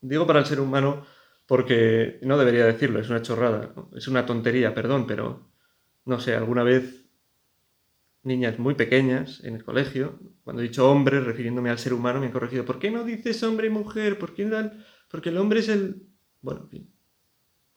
Digo 0.00 0.26
para 0.26 0.38
el 0.38 0.46
ser 0.46 0.60
humano 0.60 1.04
porque 1.46 2.18
no 2.22 2.38
debería 2.38 2.64
decirlo, 2.64 3.00
es 3.00 3.10
una 3.10 3.22
chorrada, 3.22 3.74
es 3.94 4.08
una 4.08 4.24
tontería, 4.24 4.74
perdón, 4.74 5.06
pero 5.06 5.50
no 6.06 6.20
sé, 6.20 6.34
alguna 6.34 6.62
vez 6.62 7.04
niñas 8.22 8.58
muy 8.58 8.74
pequeñas 8.74 9.44
en 9.44 9.54
el 9.54 9.64
colegio, 9.64 10.18
cuando 10.42 10.62
he 10.62 10.66
dicho 10.66 10.90
hombre, 10.90 11.20
refiriéndome 11.20 11.70
al 11.70 11.78
ser 11.78 11.92
humano, 11.92 12.20
me 12.20 12.26
han 12.26 12.32
corregido, 12.32 12.64
¿por 12.64 12.78
qué 12.78 12.90
no 12.90 13.04
dices 13.04 13.42
hombre 13.42 13.66
y 13.66 13.70
mujer? 13.70 14.18
¿Por 14.18 14.34
qué? 14.34 14.50
Porque 15.10 15.28
el 15.28 15.36
hombre 15.36 15.60
es 15.60 15.68
el... 15.68 16.08
Bueno, 16.44 16.68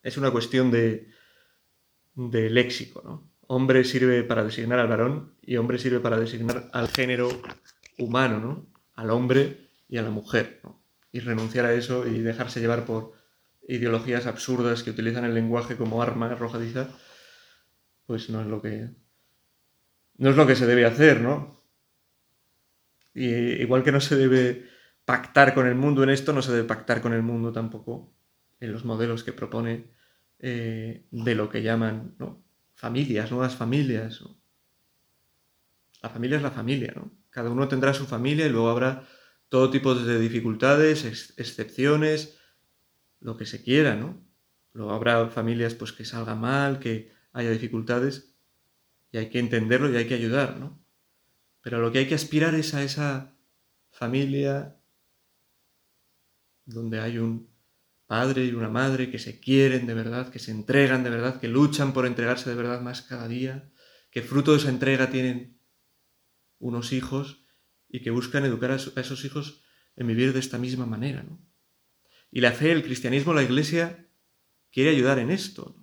es 0.04 0.18
una 0.18 0.30
cuestión 0.30 0.72
de, 0.72 1.10
de 2.16 2.50
léxico, 2.50 3.02
¿no? 3.02 3.32
Hombre 3.48 3.86
sirve 3.86 4.24
para 4.24 4.44
designar 4.44 4.80
al 4.80 4.90
varón 4.90 5.38
y 5.42 5.56
hombre 5.56 5.80
sirve 5.80 6.02
para 6.02 6.20
designar 6.20 6.70
al 6.74 6.90
género 6.90 7.30
humano, 7.98 8.40
¿no? 8.42 8.68
Al 8.94 9.10
hombre 9.12 9.70
y 9.88 9.96
a 9.96 10.02
la 10.02 10.10
mujer, 10.10 10.60
¿no? 10.66 10.84
Y 11.14 11.22
renunciar 11.22 11.66
a 11.66 11.74
eso 11.74 12.06
y 12.06 12.20
dejarse 12.20 12.60
llevar 12.60 12.84
por 12.84 13.14
ideologías 13.70 14.28
absurdas 14.28 14.84
que 14.84 14.92
utilizan 14.92 15.24
el 15.24 15.34
lenguaje 15.34 15.78
como 15.78 16.02
arma 16.02 16.30
arrojadiza, 16.30 16.90
pues 18.06 18.30
no 18.30 18.42
es 18.42 18.48
lo 18.48 18.62
que 18.62 18.90
no 20.18 20.30
es 20.30 20.36
lo 20.36 20.46
que 20.46 20.58
se 20.58 20.66
debe 20.66 20.84
hacer, 20.84 21.22
¿no? 21.22 21.64
Y 23.14 23.30
igual 23.62 23.84
que 23.84 23.94
no 23.94 24.02
se 24.02 24.18
debe 24.18 24.66
pactar 25.06 25.54
con 25.54 25.68
el 25.68 25.76
mundo 25.76 26.04
en 26.04 26.10
esto, 26.10 26.34
no 26.34 26.42
se 26.42 26.52
debe 26.52 26.68
pactar 26.68 27.02
con 27.02 27.14
el 27.14 27.24
mundo 27.24 27.54
tampoco 27.54 28.17
en 28.60 28.72
los 28.72 28.86
modelos 28.86 29.24
que 29.24 29.34
propone 29.34 29.92
eh, 30.40 31.08
de 31.12 31.36
lo 31.36 31.50
que 31.50 31.64
llaman 31.64 32.16
¿no? 32.20 32.44
familias, 32.76 33.32
nuevas 33.32 33.56
familias. 33.56 34.24
La 36.02 36.10
familia 36.10 36.38
es 36.38 36.44
la 36.44 36.52
familia, 36.52 36.94
¿no? 36.96 37.12
Cada 37.30 37.50
uno 37.50 37.68
tendrá 37.68 37.94
su 37.94 38.06
familia 38.06 38.46
y 38.46 38.50
luego 38.50 38.70
habrá 38.70 39.08
todo 39.50 39.70
tipo 39.70 39.96
de 39.96 40.20
dificultades, 40.20 41.06
excepciones, 41.38 42.40
lo 43.20 43.38
que 43.38 43.46
se 43.46 43.64
quiera, 43.64 43.96
¿no? 43.96 44.24
Luego 44.74 44.92
habrá 44.92 45.28
familias 45.30 45.74
pues 45.74 45.92
que 45.92 46.06
salga 46.06 46.36
mal, 46.36 46.80
que 46.80 47.12
haya 47.34 47.50
dificultades 47.50 48.36
y 49.12 49.18
hay 49.18 49.30
que 49.30 49.40
entenderlo 49.40 49.92
y 49.92 49.96
hay 49.96 50.08
que 50.08 50.16
ayudar, 50.16 50.58
¿no? 50.58 50.80
Pero 51.62 51.80
lo 51.80 51.92
que 51.92 52.00
hay 52.00 52.08
que 52.08 52.16
aspirar 52.16 52.56
es 52.56 52.74
a 52.74 52.84
esa 52.84 53.36
familia 53.90 54.76
donde 56.66 57.00
hay 57.00 57.18
un 57.18 57.50
padre 58.08 58.46
y 58.46 58.54
una 58.54 58.70
madre 58.70 59.12
que 59.12 59.20
se 59.20 59.40
quieren 59.40 59.86
de 59.86 59.94
verdad, 59.94 60.32
que 60.32 60.40
se 60.40 60.52
entregan 60.52 61.04
de 61.04 61.10
verdad, 61.10 61.40
que 61.40 61.50
luchan 61.50 61.94
por 61.94 62.06
entregarse 62.06 62.50
de 62.50 62.56
verdad 62.56 62.82
más 62.82 63.02
cada 63.02 63.28
día, 63.28 63.70
que 64.10 64.22
fruto 64.22 64.54
de 64.54 64.58
esa 64.58 64.70
entrega 64.70 65.10
tienen 65.10 65.60
unos 66.58 66.94
hijos 66.94 67.46
y 67.90 68.02
que 68.02 68.10
buscan 68.10 68.46
educar 68.46 68.72
a 68.72 68.76
esos 68.76 69.26
hijos 69.26 69.62
en 69.98 70.08
vivir 70.08 70.34
de 70.34 70.40
esta 70.40 70.58
misma 70.58 70.86
manera. 70.86 71.24
¿no? 71.24 71.46
Y 72.32 72.42
la 72.42 72.54
fe, 72.54 72.72
el 72.72 72.84
cristianismo, 72.84 73.34
la 73.34 73.44
iglesia 73.44 74.08
quiere 74.72 74.92
ayudar 74.92 75.20
en 75.20 75.30
esto 75.30 75.76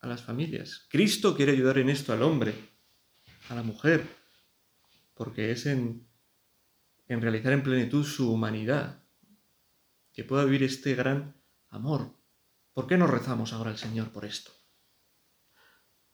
a 0.00 0.08
las 0.08 0.22
familias. 0.22 0.86
Cristo 0.90 1.36
quiere 1.36 1.52
ayudar 1.52 1.78
en 1.78 1.88
esto 1.88 2.12
al 2.12 2.22
hombre, 2.22 2.54
a 3.48 3.54
la 3.54 3.62
mujer, 3.62 4.04
porque 5.14 5.52
es 5.52 5.66
en, 5.66 6.08
en 7.06 7.20
realizar 7.20 7.52
en 7.52 7.62
plenitud 7.62 8.04
su 8.04 8.32
humanidad, 8.32 9.04
que 10.12 10.24
pueda 10.24 10.44
vivir 10.44 10.64
este 10.64 10.94
gran 10.94 11.41
amor. 11.72 12.14
¿Por 12.72 12.86
qué 12.86 12.96
no 12.96 13.06
rezamos 13.06 13.52
ahora 13.52 13.70
al 13.70 13.78
Señor 13.78 14.12
por 14.12 14.24
esto? 14.24 14.52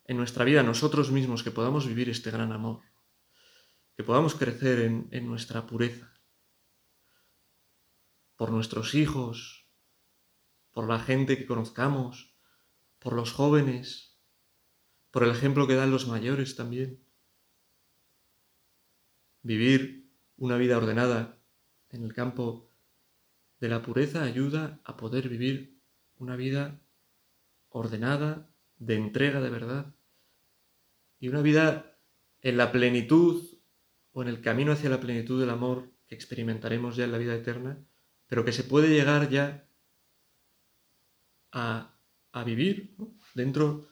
En 0.04 0.16
nuestra 0.16 0.44
vida 0.44 0.62
nosotros 0.62 1.10
mismos 1.10 1.42
que 1.42 1.50
podamos 1.50 1.86
vivir 1.86 2.08
este 2.08 2.30
gran 2.30 2.52
amor, 2.52 2.80
que 3.96 4.04
podamos 4.04 4.34
crecer 4.34 4.80
en, 4.80 5.08
en 5.10 5.26
nuestra 5.26 5.66
pureza, 5.66 6.14
por 8.36 8.50
nuestros 8.50 8.94
hijos, 8.94 9.68
por 10.70 10.88
la 10.88 11.00
gente 11.00 11.36
que 11.36 11.46
conozcamos, 11.46 12.36
por 12.98 13.12
los 13.12 13.32
jóvenes, 13.32 14.18
por 15.10 15.24
el 15.24 15.30
ejemplo 15.30 15.66
que 15.66 15.74
dan 15.74 15.90
los 15.90 16.06
mayores 16.06 16.54
también. 16.54 17.04
Vivir 19.42 20.08
una 20.36 20.56
vida 20.56 20.76
ordenada 20.76 21.42
en 21.90 22.04
el 22.04 22.14
campo 22.14 22.67
de 23.60 23.68
la 23.68 23.82
pureza 23.82 24.22
ayuda 24.22 24.80
a 24.84 24.96
poder 24.96 25.28
vivir 25.28 25.80
una 26.16 26.36
vida 26.36 26.80
ordenada, 27.68 28.50
de 28.76 28.94
entrega 28.94 29.40
de 29.40 29.50
verdad, 29.50 29.94
y 31.18 31.28
una 31.28 31.42
vida 31.42 31.98
en 32.40 32.56
la 32.56 32.70
plenitud 32.70 33.42
o 34.12 34.22
en 34.22 34.28
el 34.28 34.40
camino 34.40 34.72
hacia 34.72 34.90
la 34.90 35.00
plenitud 35.00 35.40
del 35.40 35.50
amor 35.50 35.90
que 36.06 36.14
experimentaremos 36.14 36.96
ya 36.96 37.04
en 37.04 37.12
la 37.12 37.18
vida 37.18 37.34
eterna, 37.34 37.84
pero 38.28 38.44
que 38.44 38.52
se 38.52 38.64
puede 38.64 38.88
llegar 38.88 39.28
ya 39.28 39.68
a, 41.52 41.94
vivir 42.46 42.94
dentro 43.34 43.88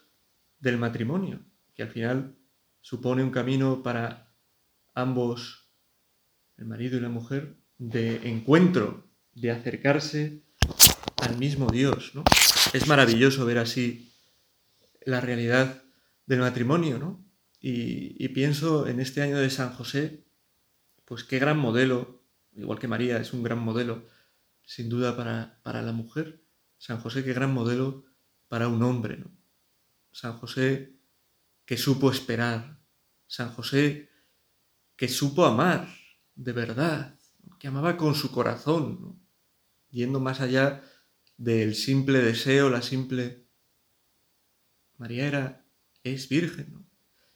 del 0.60 0.78
matrimonio, 0.78 1.44
que 1.74 1.82
al 1.82 1.88
final 1.88 2.38
supone 2.80 3.24
un 3.24 3.30
camino 3.30 3.82
para 3.82 4.32
ambos, 4.94 5.68
el 6.56 6.66
marido 6.66 6.96
y 6.96 7.00
la 7.00 7.08
mujer, 7.08 7.56
de 7.76 8.30
encuentro 8.30 9.05
de 9.36 9.50
acercarse 9.50 10.42
al 11.18 11.36
mismo 11.36 11.70
Dios, 11.70 12.12
¿no? 12.14 12.24
Es 12.72 12.88
maravilloso 12.88 13.44
ver 13.44 13.58
así 13.58 14.12
la 15.04 15.20
realidad 15.20 15.82
del 16.24 16.40
matrimonio, 16.40 16.98
¿no? 16.98 17.24
Y, 17.60 18.28
pienso 18.28 18.86
en 18.86 19.00
este 19.00 19.22
año 19.22 19.38
de 19.38 19.50
San 19.50 19.72
José, 19.72 20.24
pues 21.04 21.24
qué 21.24 21.38
gran 21.38 21.58
modelo, 21.58 22.22
igual 22.54 22.78
que 22.78 22.88
María 22.88 23.18
es 23.18 23.32
un 23.32 23.42
gran 23.42 23.58
modelo, 23.58 24.06
sin 24.64 24.88
duda 24.88 25.16
para, 25.16 25.60
para 25.62 25.82
la 25.82 25.92
mujer. 25.92 26.42
San 26.78 26.98
José, 26.98 27.24
qué 27.24 27.32
gran 27.32 27.52
modelo 27.52 28.04
para 28.48 28.68
un 28.68 28.82
hombre, 28.82 29.18
¿no? 29.18 29.30
San 30.12 30.38
José 30.38 30.96
que 31.64 31.76
supo 31.76 32.10
esperar, 32.10 32.78
San 33.26 33.50
José 33.50 34.10
que 34.96 35.08
supo 35.08 35.44
amar 35.44 35.88
de 36.34 36.52
verdad, 36.52 37.18
que 37.58 37.68
amaba 37.68 37.96
con 37.96 38.14
su 38.14 38.30
corazón, 38.30 38.98
¿no? 39.00 39.25
Yendo 39.90 40.20
más 40.20 40.40
allá 40.40 40.82
del 41.36 41.74
simple 41.74 42.20
deseo, 42.20 42.70
la 42.70 42.82
simple... 42.82 43.46
María 44.96 45.26
era, 45.26 45.66
es 46.02 46.28
virgen, 46.28 46.86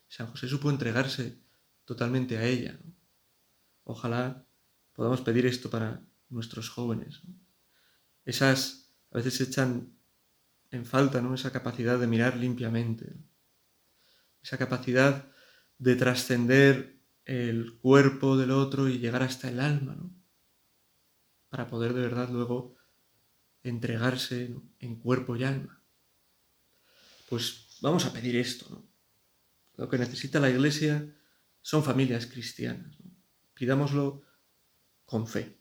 San 0.08 0.26
José 0.26 0.48
supo 0.48 0.70
entregarse 0.70 1.38
totalmente 1.84 2.36
a 2.36 2.44
ella. 2.44 2.80
Ojalá 3.84 4.46
podamos 4.92 5.20
pedir 5.20 5.46
esto 5.46 5.70
para 5.70 6.02
nuestros 6.28 6.68
jóvenes. 6.68 7.22
Esas 8.24 8.92
a 9.12 9.18
veces 9.18 9.40
echan 9.40 9.92
en 10.70 10.84
falta 10.84 11.20
¿no? 11.20 11.34
esa 11.34 11.52
capacidad 11.52 11.98
de 11.98 12.06
mirar 12.06 12.36
limpiamente, 12.36 13.16
esa 14.42 14.58
capacidad 14.58 15.30
de 15.78 15.96
trascender 15.96 17.00
el 17.24 17.78
cuerpo 17.78 18.36
del 18.36 18.50
otro 18.50 18.88
y 18.88 18.98
llegar 18.98 19.22
hasta 19.22 19.48
el 19.48 19.60
alma, 19.60 19.94
¿no? 19.94 20.19
Para 21.50 21.68
poder 21.68 21.92
de 21.92 22.00
verdad 22.00 22.30
luego 22.30 22.76
entregarse 23.62 24.56
en 24.78 24.96
cuerpo 24.96 25.36
y 25.36 25.44
alma. 25.44 25.84
Pues 27.28 27.76
vamos 27.82 28.06
a 28.06 28.12
pedir 28.12 28.36
esto. 28.36 28.66
¿no? 28.70 28.88
Lo 29.76 29.88
que 29.88 29.98
necesita 29.98 30.40
la 30.40 30.48
Iglesia 30.48 31.14
son 31.60 31.84
familias 31.84 32.26
cristianas. 32.26 32.96
Pidámoslo 33.52 34.22
con 35.04 35.26
fe. 35.26 35.59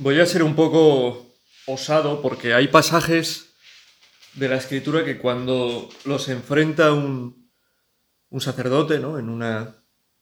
Voy 0.00 0.20
a 0.20 0.26
ser 0.26 0.44
un 0.44 0.54
poco 0.54 1.26
osado 1.66 2.22
porque 2.22 2.54
hay 2.54 2.68
pasajes 2.68 3.52
de 4.34 4.48
la 4.48 4.54
escritura 4.54 5.04
que 5.04 5.18
cuando 5.18 5.88
los 6.04 6.28
enfrenta 6.28 6.92
un, 6.92 7.50
un 8.30 8.40
sacerdote, 8.40 9.00
¿no? 9.00 9.18
En 9.18 9.28
una, 9.28 9.74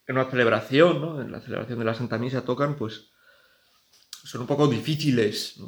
en 0.06 0.16
una 0.16 0.30
celebración, 0.30 1.02
¿no? 1.02 1.20
En 1.20 1.30
la 1.30 1.42
celebración 1.42 1.78
de 1.78 1.84
la 1.84 1.92
Santa 1.92 2.16
Misa 2.16 2.42
tocan, 2.42 2.76
pues 2.76 3.10
son 4.24 4.40
un 4.40 4.46
poco 4.46 4.66
difíciles 4.66 5.60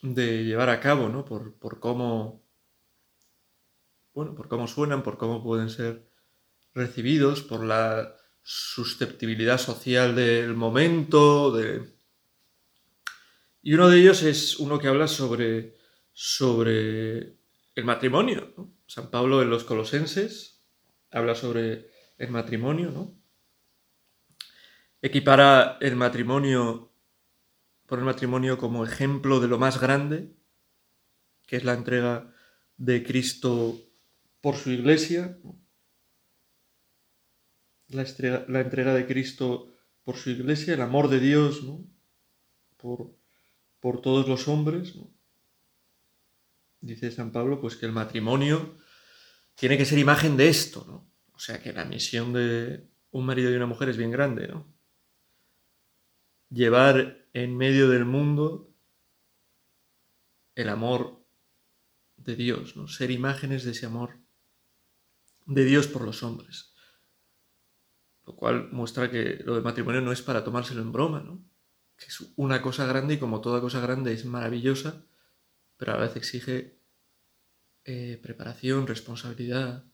de 0.00 0.44
llevar 0.44 0.70
a 0.70 0.80
cabo, 0.80 1.10
¿no? 1.10 1.26
Por, 1.26 1.58
por 1.58 1.80
cómo, 1.80 2.42
bueno, 4.14 4.34
por 4.34 4.48
cómo 4.48 4.66
suenan, 4.66 5.02
por 5.02 5.18
cómo 5.18 5.42
pueden 5.42 5.68
ser 5.68 6.08
recibidos, 6.72 7.42
por 7.42 7.62
la 7.62 8.16
susceptibilidad 8.42 9.58
social 9.58 10.16
del 10.16 10.54
momento, 10.54 11.52
de... 11.52 11.91
Y 13.62 13.74
uno 13.74 13.88
de 13.88 14.00
ellos 14.00 14.22
es 14.24 14.58
uno 14.58 14.78
que 14.80 14.88
habla 14.88 15.06
sobre, 15.06 15.76
sobre 16.12 17.38
el 17.74 17.84
matrimonio. 17.84 18.72
San 18.86 19.10
Pablo 19.10 19.40
en 19.40 19.50
los 19.50 19.62
Colosenses 19.62 20.62
habla 21.12 21.36
sobre 21.36 21.90
el 22.18 22.30
matrimonio, 22.30 22.90
¿no? 22.90 23.16
Equipara 25.00 25.78
el 25.80 25.96
matrimonio, 25.96 26.92
por 27.86 27.98
el 27.98 28.04
matrimonio 28.04 28.58
como 28.58 28.84
ejemplo 28.84 29.40
de 29.40 29.48
lo 29.48 29.58
más 29.58 29.80
grande, 29.80 30.34
que 31.46 31.56
es 31.56 31.64
la 31.64 31.74
entrega 31.74 32.32
de 32.76 33.04
Cristo 33.04 33.80
por 34.40 34.56
su 34.56 34.70
iglesia, 34.70 35.38
la, 37.88 38.60
entrega 38.60 38.94
de 38.94 39.06
Cristo 39.06 39.72
por 40.02 40.16
su 40.16 40.30
iglesia, 40.30 40.74
el 40.74 40.80
amor 40.80 41.08
de 41.08 41.20
Dios 41.20 41.62
¿no? 41.62 41.84
por, 42.76 43.14
por 43.82 44.00
todos 44.00 44.28
los 44.28 44.46
hombres. 44.46 44.94
Dice 46.80 47.10
San 47.10 47.32
Pablo 47.32 47.60
pues 47.60 47.76
que 47.76 47.84
el 47.84 47.92
matrimonio 47.92 48.76
tiene 49.56 49.76
que 49.76 49.84
ser 49.84 49.98
imagen 49.98 50.36
de 50.36 50.48
esto, 50.48 50.84
¿no? 50.86 51.10
O 51.34 51.38
sea 51.40 51.60
que 51.60 51.72
la 51.72 51.84
misión 51.84 52.32
de 52.32 52.88
un 53.10 53.26
marido 53.26 53.50
y 53.50 53.56
una 53.56 53.66
mujer 53.66 53.88
es 53.88 53.96
bien 53.96 54.12
grande, 54.12 54.46
¿no? 54.46 54.72
Llevar 56.48 57.26
en 57.32 57.56
medio 57.56 57.88
del 57.90 58.04
mundo 58.04 58.72
el 60.54 60.68
amor 60.68 61.20
de 62.18 62.36
Dios, 62.36 62.76
¿no? 62.76 62.86
Ser 62.86 63.10
imágenes 63.10 63.64
de 63.64 63.72
ese 63.72 63.86
amor 63.86 64.16
de 65.46 65.64
Dios 65.64 65.88
por 65.88 66.02
los 66.02 66.22
hombres. 66.22 66.72
Lo 68.26 68.36
cual 68.36 68.70
muestra 68.70 69.10
que 69.10 69.42
lo 69.44 69.54
del 69.54 69.64
matrimonio 69.64 70.00
no 70.02 70.12
es 70.12 70.22
para 70.22 70.44
tomárselo 70.44 70.82
en 70.82 70.92
broma, 70.92 71.20
¿no? 71.20 71.51
Que 72.02 72.08
es 72.08 72.32
una 72.36 72.62
cosa 72.62 72.86
grande 72.86 73.14
y 73.14 73.18
como 73.18 73.40
toda 73.40 73.60
cosa 73.60 73.80
grande 73.80 74.12
es 74.12 74.24
maravillosa, 74.24 75.04
pero 75.76 75.92
a 75.92 75.96
la 75.96 76.02
vez 76.02 76.16
exige 76.16 76.78
eh, 77.84 78.18
preparación, 78.22 78.86
responsabilidad. 78.86 79.84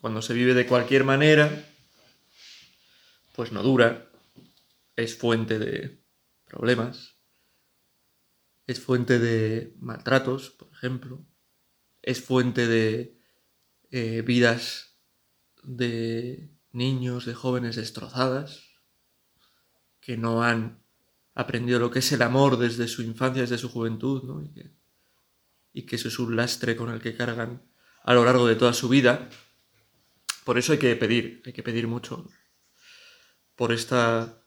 Cuando 0.00 0.22
se 0.22 0.34
vive 0.34 0.54
de 0.54 0.66
cualquier 0.66 1.04
manera, 1.04 1.64
pues 3.34 3.52
no 3.52 3.62
dura, 3.62 4.10
es 4.96 5.16
fuente 5.16 5.58
de 5.58 6.02
problemas, 6.44 7.16
es 8.66 8.80
fuente 8.80 9.18
de 9.18 9.74
maltratos, 9.78 10.50
por 10.50 10.70
ejemplo, 10.72 11.26
es 12.02 12.22
fuente 12.22 12.66
de 12.66 13.18
eh, 13.90 14.22
vidas 14.22 14.98
de 15.62 16.50
niños, 16.72 17.24
de 17.26 17.34
jóvenes 17.34 17.76
destrozadas, 17.76 18.73
que 20.04 20.16
no 20.16 20.42
han 20.42 20.82
aprendido 21.34 21.78
lo 21.78 21.90
que 21.90 22.00
es 22.00 22.12
el 22.12 22.22
amor 22.22 22.58
desde 22.58 22.88
su 22.88 23.02
infancia, 23.02 23.42
desde 23.42 23.58
su 23.58 23.70
juventud, 23.70 24.22
¿no? 24.24 24.42
y, 24.42 24.52
que, 24.52 24.70
y 25.72 25.82
que 25.86 25.96
eso 25.96 26.08
es 26.08 26.18
un 26.18 26.36
lastre 26.36 26.76
con 26.76 26.90
el 26.90 27.00
que 27.00 27.16
cargan 27.16 27.62
a 28.02 28.12
lo 28.12 28.24
largo 28.24 28.46
de 28.46 28.54
toda 28.54 28.74
su 28.74 28.88
vida. 28.88 29.28
Por 30.44 30.58
eso 30.58 30.72
hay 30.72 30.78
que 30.78 30.94
pedir, 30.94 31.42
hay 31.46 31.54
que 31.54 31.62
pedir 31.62 31.88
mucho 31.88 32.28
por 33.56 33.72
esta, 33.72 34.42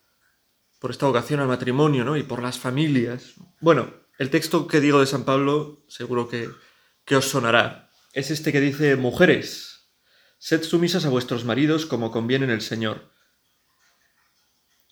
por 0.79 0.91
esta 0.91 1.07
vocación 1.07 1.39
al 1.39 1.47
matrimonio 1.47 2.05
¿no? 2.05 2.17
y 2.17 2.23
por 2.23 2.43
las 2.43 2.59
familias. 2.59 3.33
Bueno, 3.59 3.91
el 4.19 4.29
texto 4.29 4.67
que 4.67 4.79
digo 4.79 4.99
de 4.99 5.07
San 5.07 5.25
Pablo 5.25 5.83
seguro 5.87 6.29
que, 6.29 6.49
que 7.03 7.15
os 7.15 7.27
sonará. 7.27 7.89
Es 8.13 8.29
este 8.29 8.51
que 8.51 8.61
dice, 8.61 8.95
mujeres, 8.95 9.89
Sed 10.37 10.61
sumisas 10.61 11.05
a 11.05 11.09
vuestros 11.09 11.45
maridos 11.45 11.87
como 11.87 12.11
conviene 12.11 12.45
en 12.45 12.51
el 12.51 12.61
Señor. 12.61 13.11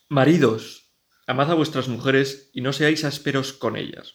Maridos, 0.10 0.94
amad 1.28 1.52
a 1.52 1.56
vuestras 1.56 1.88
mujeres 1.88 2.50
y 2.54 2.62
no 2.62 2.74
seáis 2.74 3.04
ásperos 3.04 3.54
con 3.54 3.76
ellas. 3.76 4.13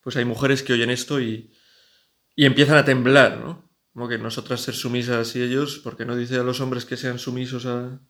Pues 0.00 0.16
hay 0.16 0.24
mujeres 0.24 0.62
que 0.62 0.72
oyen 0.72 0.90
esto 0.90 1.20
y, 1.20 1.52
y 2.34 2.44
empiezan 2.44 2.76
a 2.76 2.84
temblar, 2.84 3.38
¿no? 3.38 3.70
Como 3.92 4.08
que 4.08 4.18
nosotras 4.18 4.60
ser 4.60 4.74
sumisas 4.74 5.36
y 5.36 5.42
ellos, 5.42 5.78
porque 5.78 6.04
no 6.04 6.16
dice 6.16 6.36
a 6.36 6.42
los 6.42 6.60
hombres 6.60 6.84
que 6.84 6.96
sean 6.96 7.18
sumisos 7.18 7.66
a... 7.66 8.00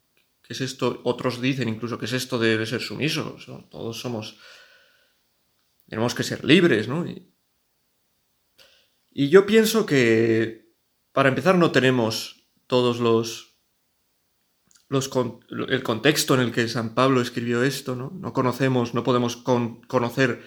¿Qué 0.43 0.55
es 0.55 0.61
esto? 0.61 1.01
Otros 1.05 1.41
dicen 1.41 1.69
incluso 1.69 1.99
que 1.99 2.07
es 2.07 2.13
esto 2.13 2.39
de 2.39 2.65
ser 2.67 2.81
sumisos. 2.81 3.47
Todos 3.71 4.01
somos... 4.01 4.39
Tenemos 5.89 6.15
que 6.15 6.23
ser 6.23 6.45
libres, 6.45 6.89
¿no? 6.89 7.05
y 9.15 9.29
yo 9.29 9.45
pienso 9.45 9.85
que 9.85 10.63
para 11.13 11.29
empezar, 11.29 11.57
no 11.57 11.71
tenemos 11.73 12.49
todos 12.67 12.99
los, 12.99 13.52
el 14.99 15.83
contexto 15.83 16.35
en 16.35 16.41
el 16.41 16.53
que 16.53 16.69
San 16.69 16.95
Pablo 16.95 17.21
escribió 17.21 17.63
esto, 17.63 17.97
¿no? 17.97 18.11
No 18.19 18.33
conocemos, 18.33 18.95
no 18.95 19.05
podemos 19.05 19.37
conocer 19.37 20.43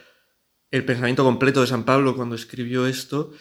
el 0.71 0.85
pensamiento 0.85 1.23
completo 1.23 1.61
de 1.61 1.67
San 1.67 1.85
Pablo 1.85 2.15
cuando 2.15 2.35
escribió 2.35 2.87
esto 2.87 3.31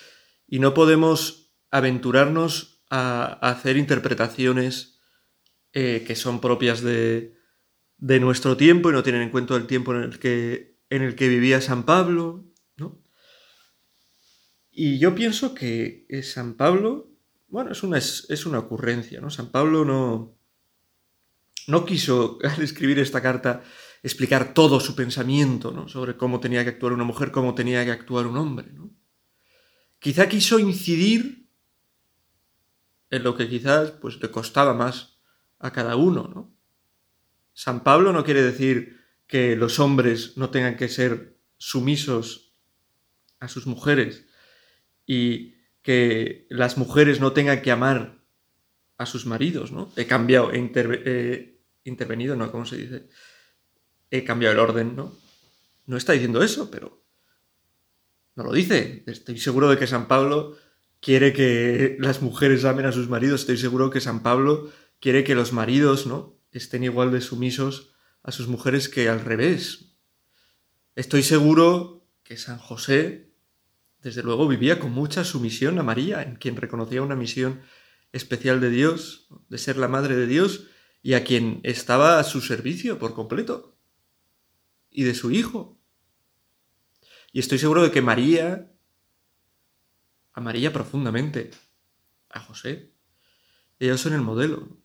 y 0.46 0.58
no 0.58 0.74
podemos 0.74 1.54
aventurarnos 1.70 2.84
a, 2.90 3.24
hacer 3.40 3.76
interpretaciones 3.76 5.00
eh, 5.72 6.04
que 6.06 6.14
son 6.14 6.40
propias 6.40 6.80
de, 6.82 7.36
de, 7.98 8.20
nuestro 8.20 8.56
tiempo 8.56 8.90
y 8.90 8.92
no 8.92 9.02
tienen 9.02 9.22
en 9.22 9.30
cuenta 9.30 9.56
el 9.56 9.66
tiempo 9.66 9.94
en 9.94 10.02
el 10.02 10.18
que, 10.18 10.78
en 10.90 11.02
el 11.02 11.16
que 11.16 11.28
vivía 11.28 11.60
San 11.60 11.84
Pablo, 11.84 12.44
¿no? 12.76 13.02
Y 14.70 14.98
yo 14.98 15.14
pienso 15.14 15.54
que 15.54 16.06
San 16.22 16.54
Pablo 16.54 17.14
bueno, 17.54 17.70
es 17.70 17.84
una, 17.84 17.98
es, 17.98 18.46
una 18.46 18.58
ocurrencia, 18.58 19.20
¿no? 19.20 19.30
San 19.30 19.52
Pablo 19.52 19.84
no, 19.84 20.36
no 21.66 21.84
quiso, 21.84 22.38
al 22.42 22.62
escribir 22.62 22.98
esta 22.98 23.22
carta, 23.22 23.62
explicar 24.02 24.54
todo 24.54 24.80
su 24.80 24.94
pensamiento 24.94 25.72
¿no? 25.72 25.88
sobre 25.88 26.16
cómo 26.16 26.40
tenía 26.40 26.62
que 26.62 26.70
actuar 26.70 26.92
una 26.92 27.04
mujer, 27.04 27.30
cómo 27.30 27.54
tenía 27.54 27.84
que 27.84 27.90
actuar 27.90 28.26
un 28.26 28.36
hombre. 28.36 28.68
¿no? 28.72 28.90
Quizá 29.98 30.28
quiso 30.28 30.58
incidir 30.58 31.48
en 33.10 33.22
lo 33.22 33.36
que 33.36 33.48
quizás 33.48 33.92
pues, 33.92 34.20
le 34.20 34.30
costaba 34.30 34.74
más 34.74 35.18
a 35.58 35.72
cada 35.72 35.96
uno. 35.96 36.30
¿no? 36.34 36.54
San 37.54 37.82
Pablo 37.82 38.12
no 38.12 38.24
quiere 38.24 38.42
decir 38.42 39.00
que 39.26 39.56
los 39.56 39.78
hombres 39.78 40.36
no 40.36 40.50
tengan 40.50 40.76
que 40.76 40.88
ser 40.88 41.38
sumisos 41.56 42.52
a 43.40 43.48
sus 43.48 43.66
mujeres 43.66 44.26
y 45.06 45.54
que 45.82 46.46
las 46.50 46.76
mujeres 46.76 47.20
no 47.20 47.32
tengan 47.32 47.62
que 47.62 47.70
amar 47.70 48.22
a 48.96 49.06
sus 49.06 49.26
maridos, 49.26 49.72
¿no? 49.72 49.90
He 49.96 50.06
cambiado, 50.06 50.52
he, 50.52 51.53
intervenido, 51.84 52.36
¿no? 52.36 52.50
¿Cómo 52.50 52.66
se 52.66 52.76
dice? 52.76 53.08
He 54.10 54.24
cambiado 54.24 54.54
el 54.54 54.60
orden, 54.60 54.96
¿no? 54.96 55.16
No 55.86 55.96
está 55.96 56.12
diciendo 56.12 56.42
eso, 56.42 56.70
pero 56.70 57.04
no 58.36 58.44
lo 58.44 58.52
dice. 58.52 59.04
Estoy 59.06 59.38
seguro 59.38 59.70
de 59.70 59.78
que 59.78 59.86
San 59.86 60.08
Pablo 60.08 60.56
quiere 61.00 61.32
que 61.32 61.96
las 62.00 62.22
mujeres 62.22 62.64
amen 62.64 62.86
a 62.86 62.92
sus 62.92 63.08
maridos. 63.08 63.42
Estoy 63.42 63.58
seguro 63.58 63.90
que 63.90 64.00
San 64.00 64.22
Pablo 64.22 64.70
quiere 65.00 65.24
que 65.24 65.34
los 65.34 65.52
maridos, 65.52 66.06
¿no? 66.06 66.40
Estén 66.52 66.84
igual 66.84 67.12
de 67.12 67.20
sumisos 67.20 67.92
a 68.22 68.32
sus 68.32 68.48
mujeres 68.48 68.88
que 68.88 69.08
al 69.08 69.20
revés. 69.20 69.96
Estoy 70.96 71.22
seguro 71.22 72.06
que 72.22 72.36
San 72.36 72.58
José 72.58 73.34
desde 74.04 74.22
luego 74.22 74.46
vivía 74.46 74.78
con 74.78 74.92
mucha 74.92 75.24
sumisión 75.24 75.78
a 75.78 75.82
María, 75.82 76.22
en 76.22 76.36
quien 76.36 76.56
reconocía 76.56 77.02
una 77.02 77.16
misión 77.16 77.62
especial 78.12 78.60
de 78.60 78.70
Dios, 78.70 79.28
de 79.48 79.58
ser 79.58 79.76
la 79.76 79.88
madre 79.88 80.14
de 80.14 80.26
Dios, 80.26 80.68
y 81.04 81.12
a 81.12 81.22
quien 81.22 81.60
estaba 81.64 82.18
a 82.18 82.24
su 82.24 82.40
servicio 82.40 82.98
por 82.98 83.12
completo, 83.12 83.76
y 84.90 85.02
de 85.02 85.14
su 85.14 85.30
hijo. 85.30 85.78
Y 87.30 87.40
estoy 87.40 87.58
seguro 87.58 87.82
de 87.82 87.90
que 87.90 88.00
María 88.00 88.72
amaría 90.32 90.72
profundamente 90.72 91.50
a 92.30 92.40
José. 92.40 92.94
Ellos 93.78 94.00
son 94.00 94.14
el 94.14 94.22
modelo. 94.22 94.78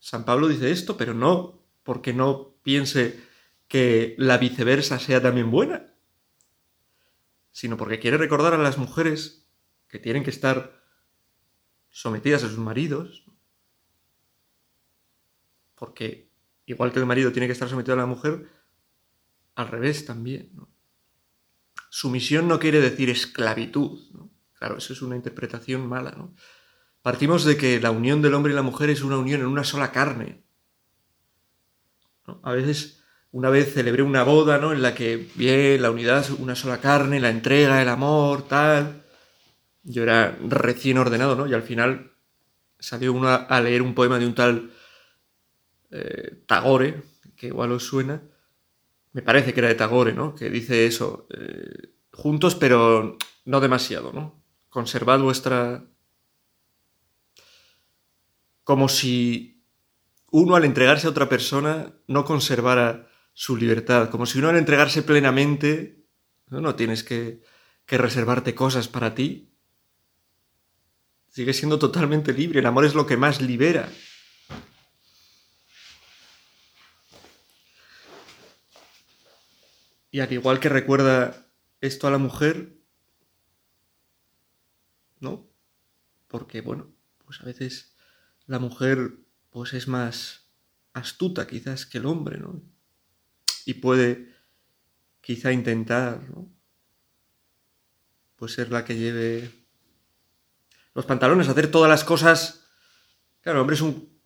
San 0.00 0.24
Pablo 0.24 0.48
dice 0.48 0.72
esto, 0.72 0.96
pero 0.96 1.14
no 1.14 1.62
porque 1.84 2.12
no 2.12 2.56
piense 2.64 3.22
que 3.68 4.16
la 4.18 4.38
viceversa 4.38 4.98
sea 4.98 5.22
también 5.22 5.52
buena, 5.52 5.94
sino 7.52 7.76
porque 7.76 8.00
quiere 8.00 8.18
recordar 8.18 8.54
a 8.54 8.58
las 8.58 8.76
mujeres 8.76 9.46
que 9.86 10.00
tienen 10.00 10.24
que 10.24 10.30
estar 10.30 10.82
sometidas 11.90 12.42
a 12.42 12.48
sus 12.48 12.58
maridos, 12.58 13.23
porque 15.74 16.30
igual 16.66 16.92
que 16.92 16.98
el 16.98 17.06
marido 17.06 17.32
tiene 17.32 17.46
que 17.46 17.52
estar 17.52 17.68
sometido 17.68 17.94
a 17.94 17.98
la 17.98 18.06
mujer, 18.06 18.48
al 19.54 19.68
revés 19.68 20.04
también. 20.04 20.50
Sumisión 21.90 22.48
no 22.48 22.58
quiere 22.58 22.80
decir 22.80 23.10
esclavitud. 23.10 24.00
Claro, 24.58 24.78
eso 24.78 24.92
es 24.92 25.02
una 25.02 25.16
interpretación 25.16 25.86
mala. 25.86 26.12
¿no? 26.12 26.34
Partimos 27.02 27.44
de 27.44 27.56
que 27.56 27.80
la 27.80 27.90
unión 27.90 28.22
del 28.22 28.34
hombre 28.34 28.52
y 28.52 28.56
la 28.56 28.62
mujer 28.62 28.90
es 28.90 29.02
una 29.02 29.18
unión 29.18 29.40
en 29.40 29.46
una 29.46 29.64
sola 29.64 29.92
carne. 29.92 30.42
A 32.42 32.52
veces, 32.52 33.02
una 33.30 33.50
vez 33.50 33.74
celebré 33.74 34.02
una 34.02 34.22
boda 34.22 34.58
¿no? 34.58 34.72
en 34.72 34.80
la 34.80 34.94
que, 34.94 35.28
bien, 35.34 35.82
la 35.82 35.90
unidad, 35.90 36.26
una 36.38 36.56
sola 36.56 36.80
carne, 36.80 37.20
la 37.20 37.30
entrega, 37.30 37.82
el 37.82 37.88
amor, 37.88 38.48
tal. 38.48 39.04
Yo 39.82 40.02
era 40.02 40.36
recién 40.40 40.96
ordenado, 40.96 41.36
¿no? 41.36 41.46
Y 41.46 41.52
al 41.52 41.62
final 41.62 42.12
salió 42.78 43.12
uno 43.12 43.28
a 43.28 43.60
leer 43.60 43.82
un 43.82 43.94
poema 43.94 44.18
de 44.18 44.26
un 44.26 44.34
tal 44.34 44.73
eh, 45.94 46.42
Tagore, 46.46 47.02
que 47.36 47.46
igual 47.46 47.70
os 47.72 47.84
suena. 47.84 48.20
Me 49.12 49.22
parece 49.22 49.54
que 49.54 49.60
era 49.60 49.68
de 49.68 49.76
Tagore, 49.76 50.12
¿no? 50.12 50.34
Que 50.34 50.50
dice 50.50 50.86
eso. 50.86 51.28
Eh, 51.30 51.94
juntos, 52.12 52.56
pero 52.56 53.16
no 53.44 53.60
demasiado, 53.60 54.12
¿no? 54.12 54.42
Conservad 54.68 55.20
vuestra 55.20 55.84
como 58.64 58.88
si 58.88 59.62
uno 60.30 60.56
al 60.56 60.64
entregarse 60.64 61.06
a 61.06 61.10
otra 61.10 61.28
persona 61.28 61.94
no 62.08 62.24
conservara 62.24 63.08
su 63.34 63.56
libertad, 63.56 64.10
como 64.10 64.26
si 64.26 64.38
uno 64.38 64.48
al 64.48 64.56
entregarse 64.56 65.02
plenamente 65.02 66.04
no, 66.48 66.74
tienes 66.74 67.04
que, 67.04 67.42
que 67.86 67.98
reservarte 67.98 68.54
cosas 68.54 68.88
para 68.88 69.14
ti. 69.14 69.52
Sigues 71.28 71.56
siendo 71.56 71.78
totalmente 71.78 72.32
libre, 72.32 72.60
el 72.60 72.66
amor 72.66 72.84
es 72.84 72.94
lo 72.94 73.06
que 73.06 73.16
más 73.16 73.40
libera. 73.40 73.88
Y 80.14 80.20
al 80.20 80.32
igual 80.32 80.60
que 80.60 80.68
recuerda 80.68 81.48
esto 81.80 82.06
a 82.06 82.10
la 82.12 82.18
mujer, 82.18 82.78
¿no? 85.18 85.50
Porque, 86.28 86.60
bueno, 86.60 86.94
pues 87.24 87.40
a 87.40 87.44
veces 87.44 87.96
la 88.46 88.60
mujer 88.60 89.16
pues 89.50 89.72
es 89.72 89.88
más 89.88 90.52
astuta 90.92 91.48
quizás 91.48 91.84
que 91.84 91.98
el 91.98 92.06
hombre, 92.06 92.38
¿no? 92.38 92.62
Y 93.64 93.74
puede 93.74 94.32
quizá 95.20 95.50
intentar, 95.50 96.22
¿no? 96.30 96.48
Pues 98.36 98.52
ser 98.52 98.70
la 98.70 98.84
que 98.84 98.94
lleve 98.94 99.50
los 100.94 101.06
pantalones, 101.06 101.48
hacer 101.48 101.72
todas 101.72 101.90
las 101.90 102.04
cosas. 102.04 102.68
Claro, 103.40 103.58
el 103.58 103.62
hombre 103.62 103.74
es 103.74 103.82
un... 103.82 104.16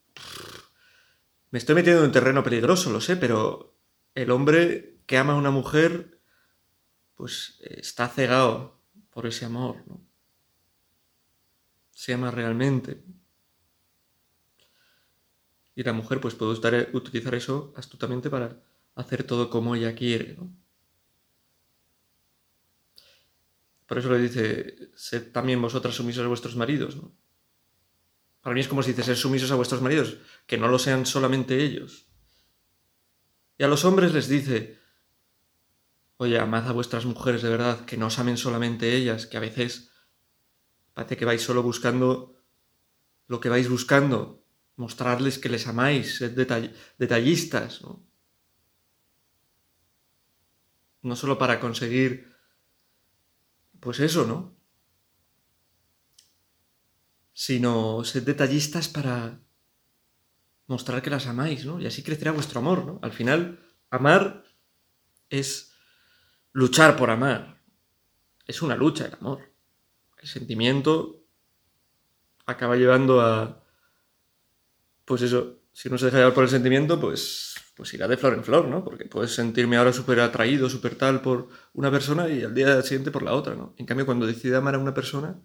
Me 1.51 1.59
estoy 1.59 1.77
metiendo 1.77 2.03
en 2.03 2.09
un 2.09 2.13
terreno 2.13 2.45
peligroso, 2.45 2.93
lo 2.93 3.01
sé, 3.01 3.17
pero 3.17 3.81
el 4.15 4.31
hombre 4.31 4.98
que 5.09 5.17
ama 5.17 5.33
a 5.33 5.37
una 5.37 5.51
mujer, 5.51 6.21
pues 7.15 7.57
está 7.63 8.09
cegado 8.09 8.79
por 9.09 9.27
ese 9.27 9.47
amor, 9.47 9.83
¿no? 9.87 10.07
Se 11.91 12.13
ama 12.13 12.31
realmente. 12.31 13.03
Y 15.75 15.83
la 15.83 15.95
mujer 15.95 16.21
pues 16.21 16.35
puede 16.35 16.91
utilizar 16.93 17.35
eso 17.35 17.73
astutamente 17.75 18.29
para 18.29 18.63
hacer 18.97 19.25
todo 19.25 19.49
como 19.49 19.75
ella 19.75 19.95
quiere. 19.95 20.35
¿no? 20.35 20.53
Por 23.87 23.97
eso 23.97 24.11
le 24.13 24.19
dice, 24.19 24.91
sed 24.95 25.33
también 25.33 25.63
vosotras 25.63 25.95
sumisos 25.95 26.23
a 26.23 26.29
vuestros 26.29 26.55
maridos. 26.55 26.99
Para 28.43 28.53
mí 28.53 28.61
es 28.61 28.69
como 28.69 28.83
si 28.83 28.91
dice, 28.91 29.05
ser 29.05 29.17
sumisos 29.17 29.51
a 29.53 29.57
vuestros 29.57 29.81
maridos, 29.81 30.19
que 30.47 30.59
no 30.59 30.69
lo 30.69 30.79
sean 30.79 31.07
solamente 31.07 31.65
ellos. 31.65 32.07
Y 33.57 33.65
a 33.65 33.69
los 33.69 33.87
hombres 33.87 34.13
les 34.13 34.29
dice, 34.29 34.78
oye, 36.19 36.39
amad 36.39 36.69
a 36.69 36.73
vuestras 36.73 37.07
mujeres 37.07 37.43
de 37.43 37.49
verdad, 37.49 37.85
que 37.87 37.97
no 37.97 38.07
os 38.07 38.19
amen 38.19 38.37
solamente 38.37 38.95
ellas, 38.95 39.27
que 39.27 39.37
a 39.37 39.41
veces 39.41 39.91
parece 40.93 41.17
que 41.17 41.25
vais 41.25 41.41
solo 41.41 41.63
buscando 41.63 42.35
lo 43.29 43.41
que 43.41 43.49
vais 43.49 43.69
buscando, 43.69 44.45
mostrarles 44.77 45.39
que 45.39 45.49
les 45.49 45.67
amáis, 45.67 46.17
sed 46.17 46.35
detallistas, 46.99 47.83
¿no? 47.83 48.05
No 51.03 51.15
solo 51.15 51.39
para 51.39 51.61
conseguir, 51.61 52.35
pues 53.79 54.01
eso, 54.01 54.27
¿no? 54.27 54.57
Sino 57.33 58.03
sed 58.03 58.25
detallistas 58.25 58.89
para 58.89 59.41
mostrar 60.67 61.01
que 61.01 61.11
las 61.11 61.29
amáis, 61.29 61.65
¿no? 61.65 61.79
Y 61.79 61.87
así 61.87 62.03
crecerá 62.03 62.33
vuestro 62.33 62.59
amor, 62.59 62.85
¿no? 62.85 62.99
Al 63.03 63.13
final, 63.13 63.61
amar 63.91 64.43
es 65.31 65.68
luchar 66.59 66.97
por 66.97 67.09
amar. 67.09 67.63
Es 68.45 68.63
una 68.63 68.75
lucha 68.75 69.07
el 69.07 69.15
amor. 69.15 69.55
El 70.21 70.27
sentimiento 70.27 71.23
acaba 72.47 72.75
llevando 72.75 73.21
a, 73.21 73.63
pues 75.05 75.23
eso, 75.23 75.61
si 75.73 75.87
uno 75.87 75.99
se 75.99 76.07
deja 76.07 76.19
llevar 76.19 76.35
por 76.35 76.43
el 76.43 76.51
sentimiento, 76.51 76.99
pues, 76.99 77.55
pues 77.77 77.95
irá 77.95 78.09
de 78.09 78.17
flor 78.17 78.35
en 78.35 78.43
flor, 78.43 78.67
¿no? 78.67 78.83
Porque 78.83 79.05
puedes 79.05 79.33
sentirme 79.33 79.77
ahora 79.77 79.93
súper 79.93 80.19
atraído, 80.19 80.69
súper 80.69 80.97
tal 80.97 81.23
por 81.23 81.49
una 81.75 81.93
persona 81.93 82.29
y 82.29 82.43
al 82.43 82.55
día 82.55 82.83
siguiente 82.83 83.13
por 83.13 83.23
la 83.23 83.35
otra, 83.35 83.55
¿no? 83.55 83.77
En 83.79 83.87
cambio, 83.87 84.05
cuando 84.05 84.27
decide 84.27 84.57
amar 84.57 84.75
a 84.75 84.79
una 84.79 84.95
persona, 84.95 85.41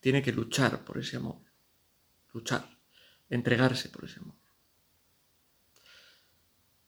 tiene 0.00 0.20
que 0.20 0.32
luchar 0.32 0.84
por 0.84 0.98
ese 0.98 1.16
amor. 1.16 1.38
Luchar. 2.32 2.68
Entregarse 3.30 3.88
por 3.90 4.06
ese 4.06 4.18
amor. 4.18 4.34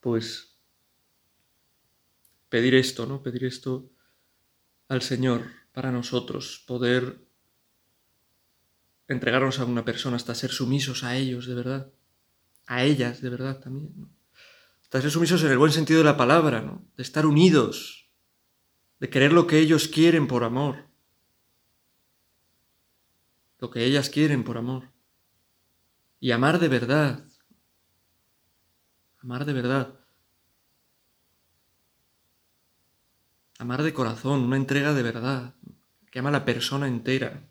Pues 0.01 0.50
pedir 2.51 2.75
esto, 2.75 3.07
¿no? 3.07 3.23
Pedir 3.23 3.45
esto 3.45 3.91
al 4.89 5.01
Señor 5.01 5.47
para 5.73 5.91
nosotros, 5.91 6.63
poder 6.67 7.25
entregarnos 9.09 9.59
a 9.59 9.65
una 9.65 9.85
persona, 9.85 10.17
hasta 10.17 10.35
ser 10.35 10.51
sumisos 10.51 11.03
a 11.05 11.17
ellos 11.17 11.47
de 11.47 11.55
verdad, 11.55 11.93
a 12.67 12.85
ellas 12.85 13.23
de 13.23 13.31
verdad 13.31 13.61
también, 13.61 14.11
hasta 14.83 15.01
ser 15.01 15.11
sumisos 15.11 15.43
en 15.45 15.53
el 15.53 15.59
buen 15.59 15.73
sentido 15.73 15.99
de 16.01 16.05
la 16.05 16.17
palabra, 16.17 16.61
¿no? 16.61 16.85
de 16.97 17.03
estar 17.03 17.25
unidos, 17.25 18.11
de 18.99 19.09
querer 19.09 19.33
lo 19.33 19.47
que 19.47 19.59
ellos 19.59 19.89
quieren 19.89 20.27
por 20.27 20.45
amor, 20.45 20.89
lo 23.59 23.71
que 23.71 23.85
ellas 23.85 24.11
quieren 24.11 24.45
por 24.45 24.59
amor, 24.59 24.91
y 26.19 26.33
amar 26.33 26.59
de 26.59 26.69
verdad, 26.69 27.25
amar 29.23 29.45
de 29.45 29.53
verdad. 29.53 30.00
Amar 33.61 33.83
de 33.83 33.93
corazón, 33.93 34.45
una 34.45 34.57
entrega 34.57 34.95
de 34.95 35.03
verdad, 35.03 35.55
que 36.11 36.19
ama 36.19 36.31
a 36.31 36.33
la 36.33 36.47
persona 36.47 36.89
entera. 36.89 37.47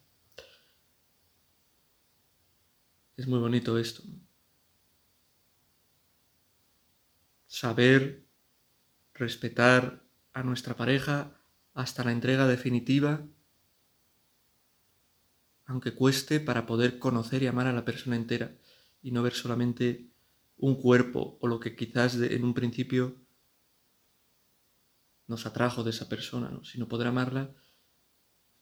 Es 3.16 3.28
muy 3.28 3.38
bonito 3.38 3.78
esto. 3.78 4.02
Saber 7.46 8.26
respetar 9.14 10.02
a 10.34 10.42
nuestra 10.42 10.76
pareja 10.76 11.40
hasta 11.76 12.04
la 12.04 12.12
entrega 12.12 12.48
definitiva, 12.48 13.24
aunque 15.68 15.94
cueste 15.94 16.40
para 16.40 16.66
poder 16.66 16.98
conocer 16.98 17.44
y 17.44 17.48
amar 17.48 17.68
a 17.68 17.74
la 17.74 17.86
persona 17.86 18.16
entera 18.16 18.58
y 19.04 19.12
no 19.12 19.22
ver 19.22 19.34
solamente 19.34 20.10
un 20.58 20.82
cuerpo 20.82 21.38
o 21.40 21.48
lo 21.48 21.60
que 21.60 21.76
quizás 21.76 22.16
en 22.16 22.44
un 22.44 22.56
principio 22.56 23.29
nos 25.30 25.46
atrajo 25.46 25.84
de 25.84 25.92
esa 25.92 26.10
persona, 26.10 26.52
sino 26.64 26.88
poder 26.88 27.08
amarla 27.08 27.54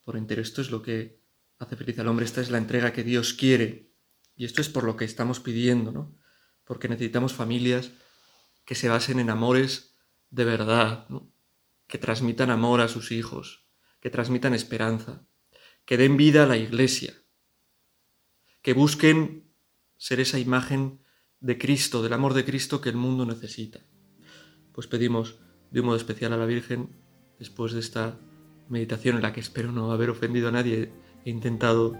por 0.03 0.17
entero. 0.17 0.41
Esto 0.41 0.61
es 0.61 0.69
lo 0.69 0.83
que 0.83 1.23
hace 1.57 1.75
feliz 1.75 1.97
al 1.97 2.07
hombre, 2.07 2.25
esta 2.25 2.41
es 2.41 2.51
la 2.51 2.59
entrega 2.59 2.93
que 2.93 3.03
Dios 3.03 3.33
quiere 3.33 3.91
y 4.35 4.45
esto 4.45 4.61
es 4.61 4.69
por 4.69 4.83
lo 4.83 4.95
que 4.97 5.05
estamos 5.05 5.39
pidiendo, 5.39 5.91
¿no? 5.91 6.15
Porque 6.63 6.89
necesitamos 6.89 7.33
familias 7.33 7.91
que 8.65 8.75
se 8.75 8.89
basen 8.89 9.19
en 9.19 9.29
amores 9.29 9.95
de 10.29 10.43
verdad, 10.43 11.07
que 11.87 11.97
transmitan 11.97 12.51
amor 12.51 12.81
a 12.81 12.89
sus 12.89 13.11
hijos, 13.11 13.65
que 14.01 14.09
transmitan 14.09 14.53
esperanza, 14.53 15.25
que 15.85 15.97
den 15.97 16.17
vida 16.17 16.43
a 16.43 16.47
la 16.47 16.57
iglesia, 16.57 17.13
que 18.61 18.73
busquen 18.73 19.53
ser 19.95 20.19
esa 20.19 20.37
imagen 20.37 21.01
de 21.39 21.57
Cristo, 21.57 22.03
del 22.03 22.13
amor 22.13 22.33
de 22.33 22.43
Cristo 22.43 22.81
que 22.81 22.89
el 22.89 22.97
mundo 22.97 23.25
necesita. 23.25 23.79
Pues 24.73 24.85
pedimos 24.85 25.39
de 25.71 25.79
un 25.79 25.87
modo 25.87 25.97
especial 25.97 26.33
a 26.33 26.37
la 26.37 26.45
Virgen, 26.45 26.89
después 27.39 27.73
de 27.73 27.79
esta 27.79 28.15
meditación 28.69 29.15
en 29.15 29.21
la 29.21 29.33
que 29.33 29.39
espero 29.39 29.71
no 29.71 29.91
haber 29.91 30.09
ofendido 30.09 30.49
a 30.49 30.51
nadie, 30.51 30.91
he 31.25 31.29
intentado 31.29 31.95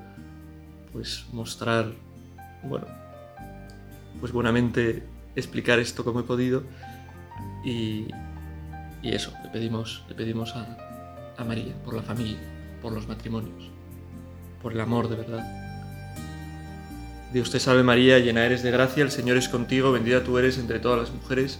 pues 0.92 1.26
mostrar 1.32 1.94
bueno, 2.64 2.88
pues 4.20 4.32
buenamente 4.32 5.04
explicar 5.36 5.80
esto 5.80 6.04
como 6.04 6.22
he 6.22 6.24
podido 6.24 6.64
y, 7.64 8.08
eso, 9.04 9.32
le 9.44 9.50
pedimos, 9.50 10.04
le 10.10 10.16
pedimos 10.16 10.54
a, 10.56 11.36
a 11.38 11.44
María 11.46 11.74
por 11.86 11.94
la 11.94 12.02
familia, 12.02 12.40
por 12.82 12.92
los 12.92 13.08
matrimonios, 13.08 13.70
por 14.62 14.74
el 14.74 14.82
amor 14.82 15.08
de 15.08 15.16
verdad. 15.16 15.68
Dios 17.32 17.52
te 17.52 17.60
salve 17.60 17.84
María, 17.84 18.20
llena 18.20 18.46
eres 18.46 18.64
de 18.64 18.72
gracia, 18.72 19.04
el 19.04 19.12
Señor 19.12 19.38
es 19.38 19.48
contigo, 19.48 19.92
bendita 19.92 20.24
tú 20.24 20.38
eres 20.38 20.58
entre 20.58 20.80
todas 20.80 21.00
las 21.00 21.12
mujeres, 21.12 21.60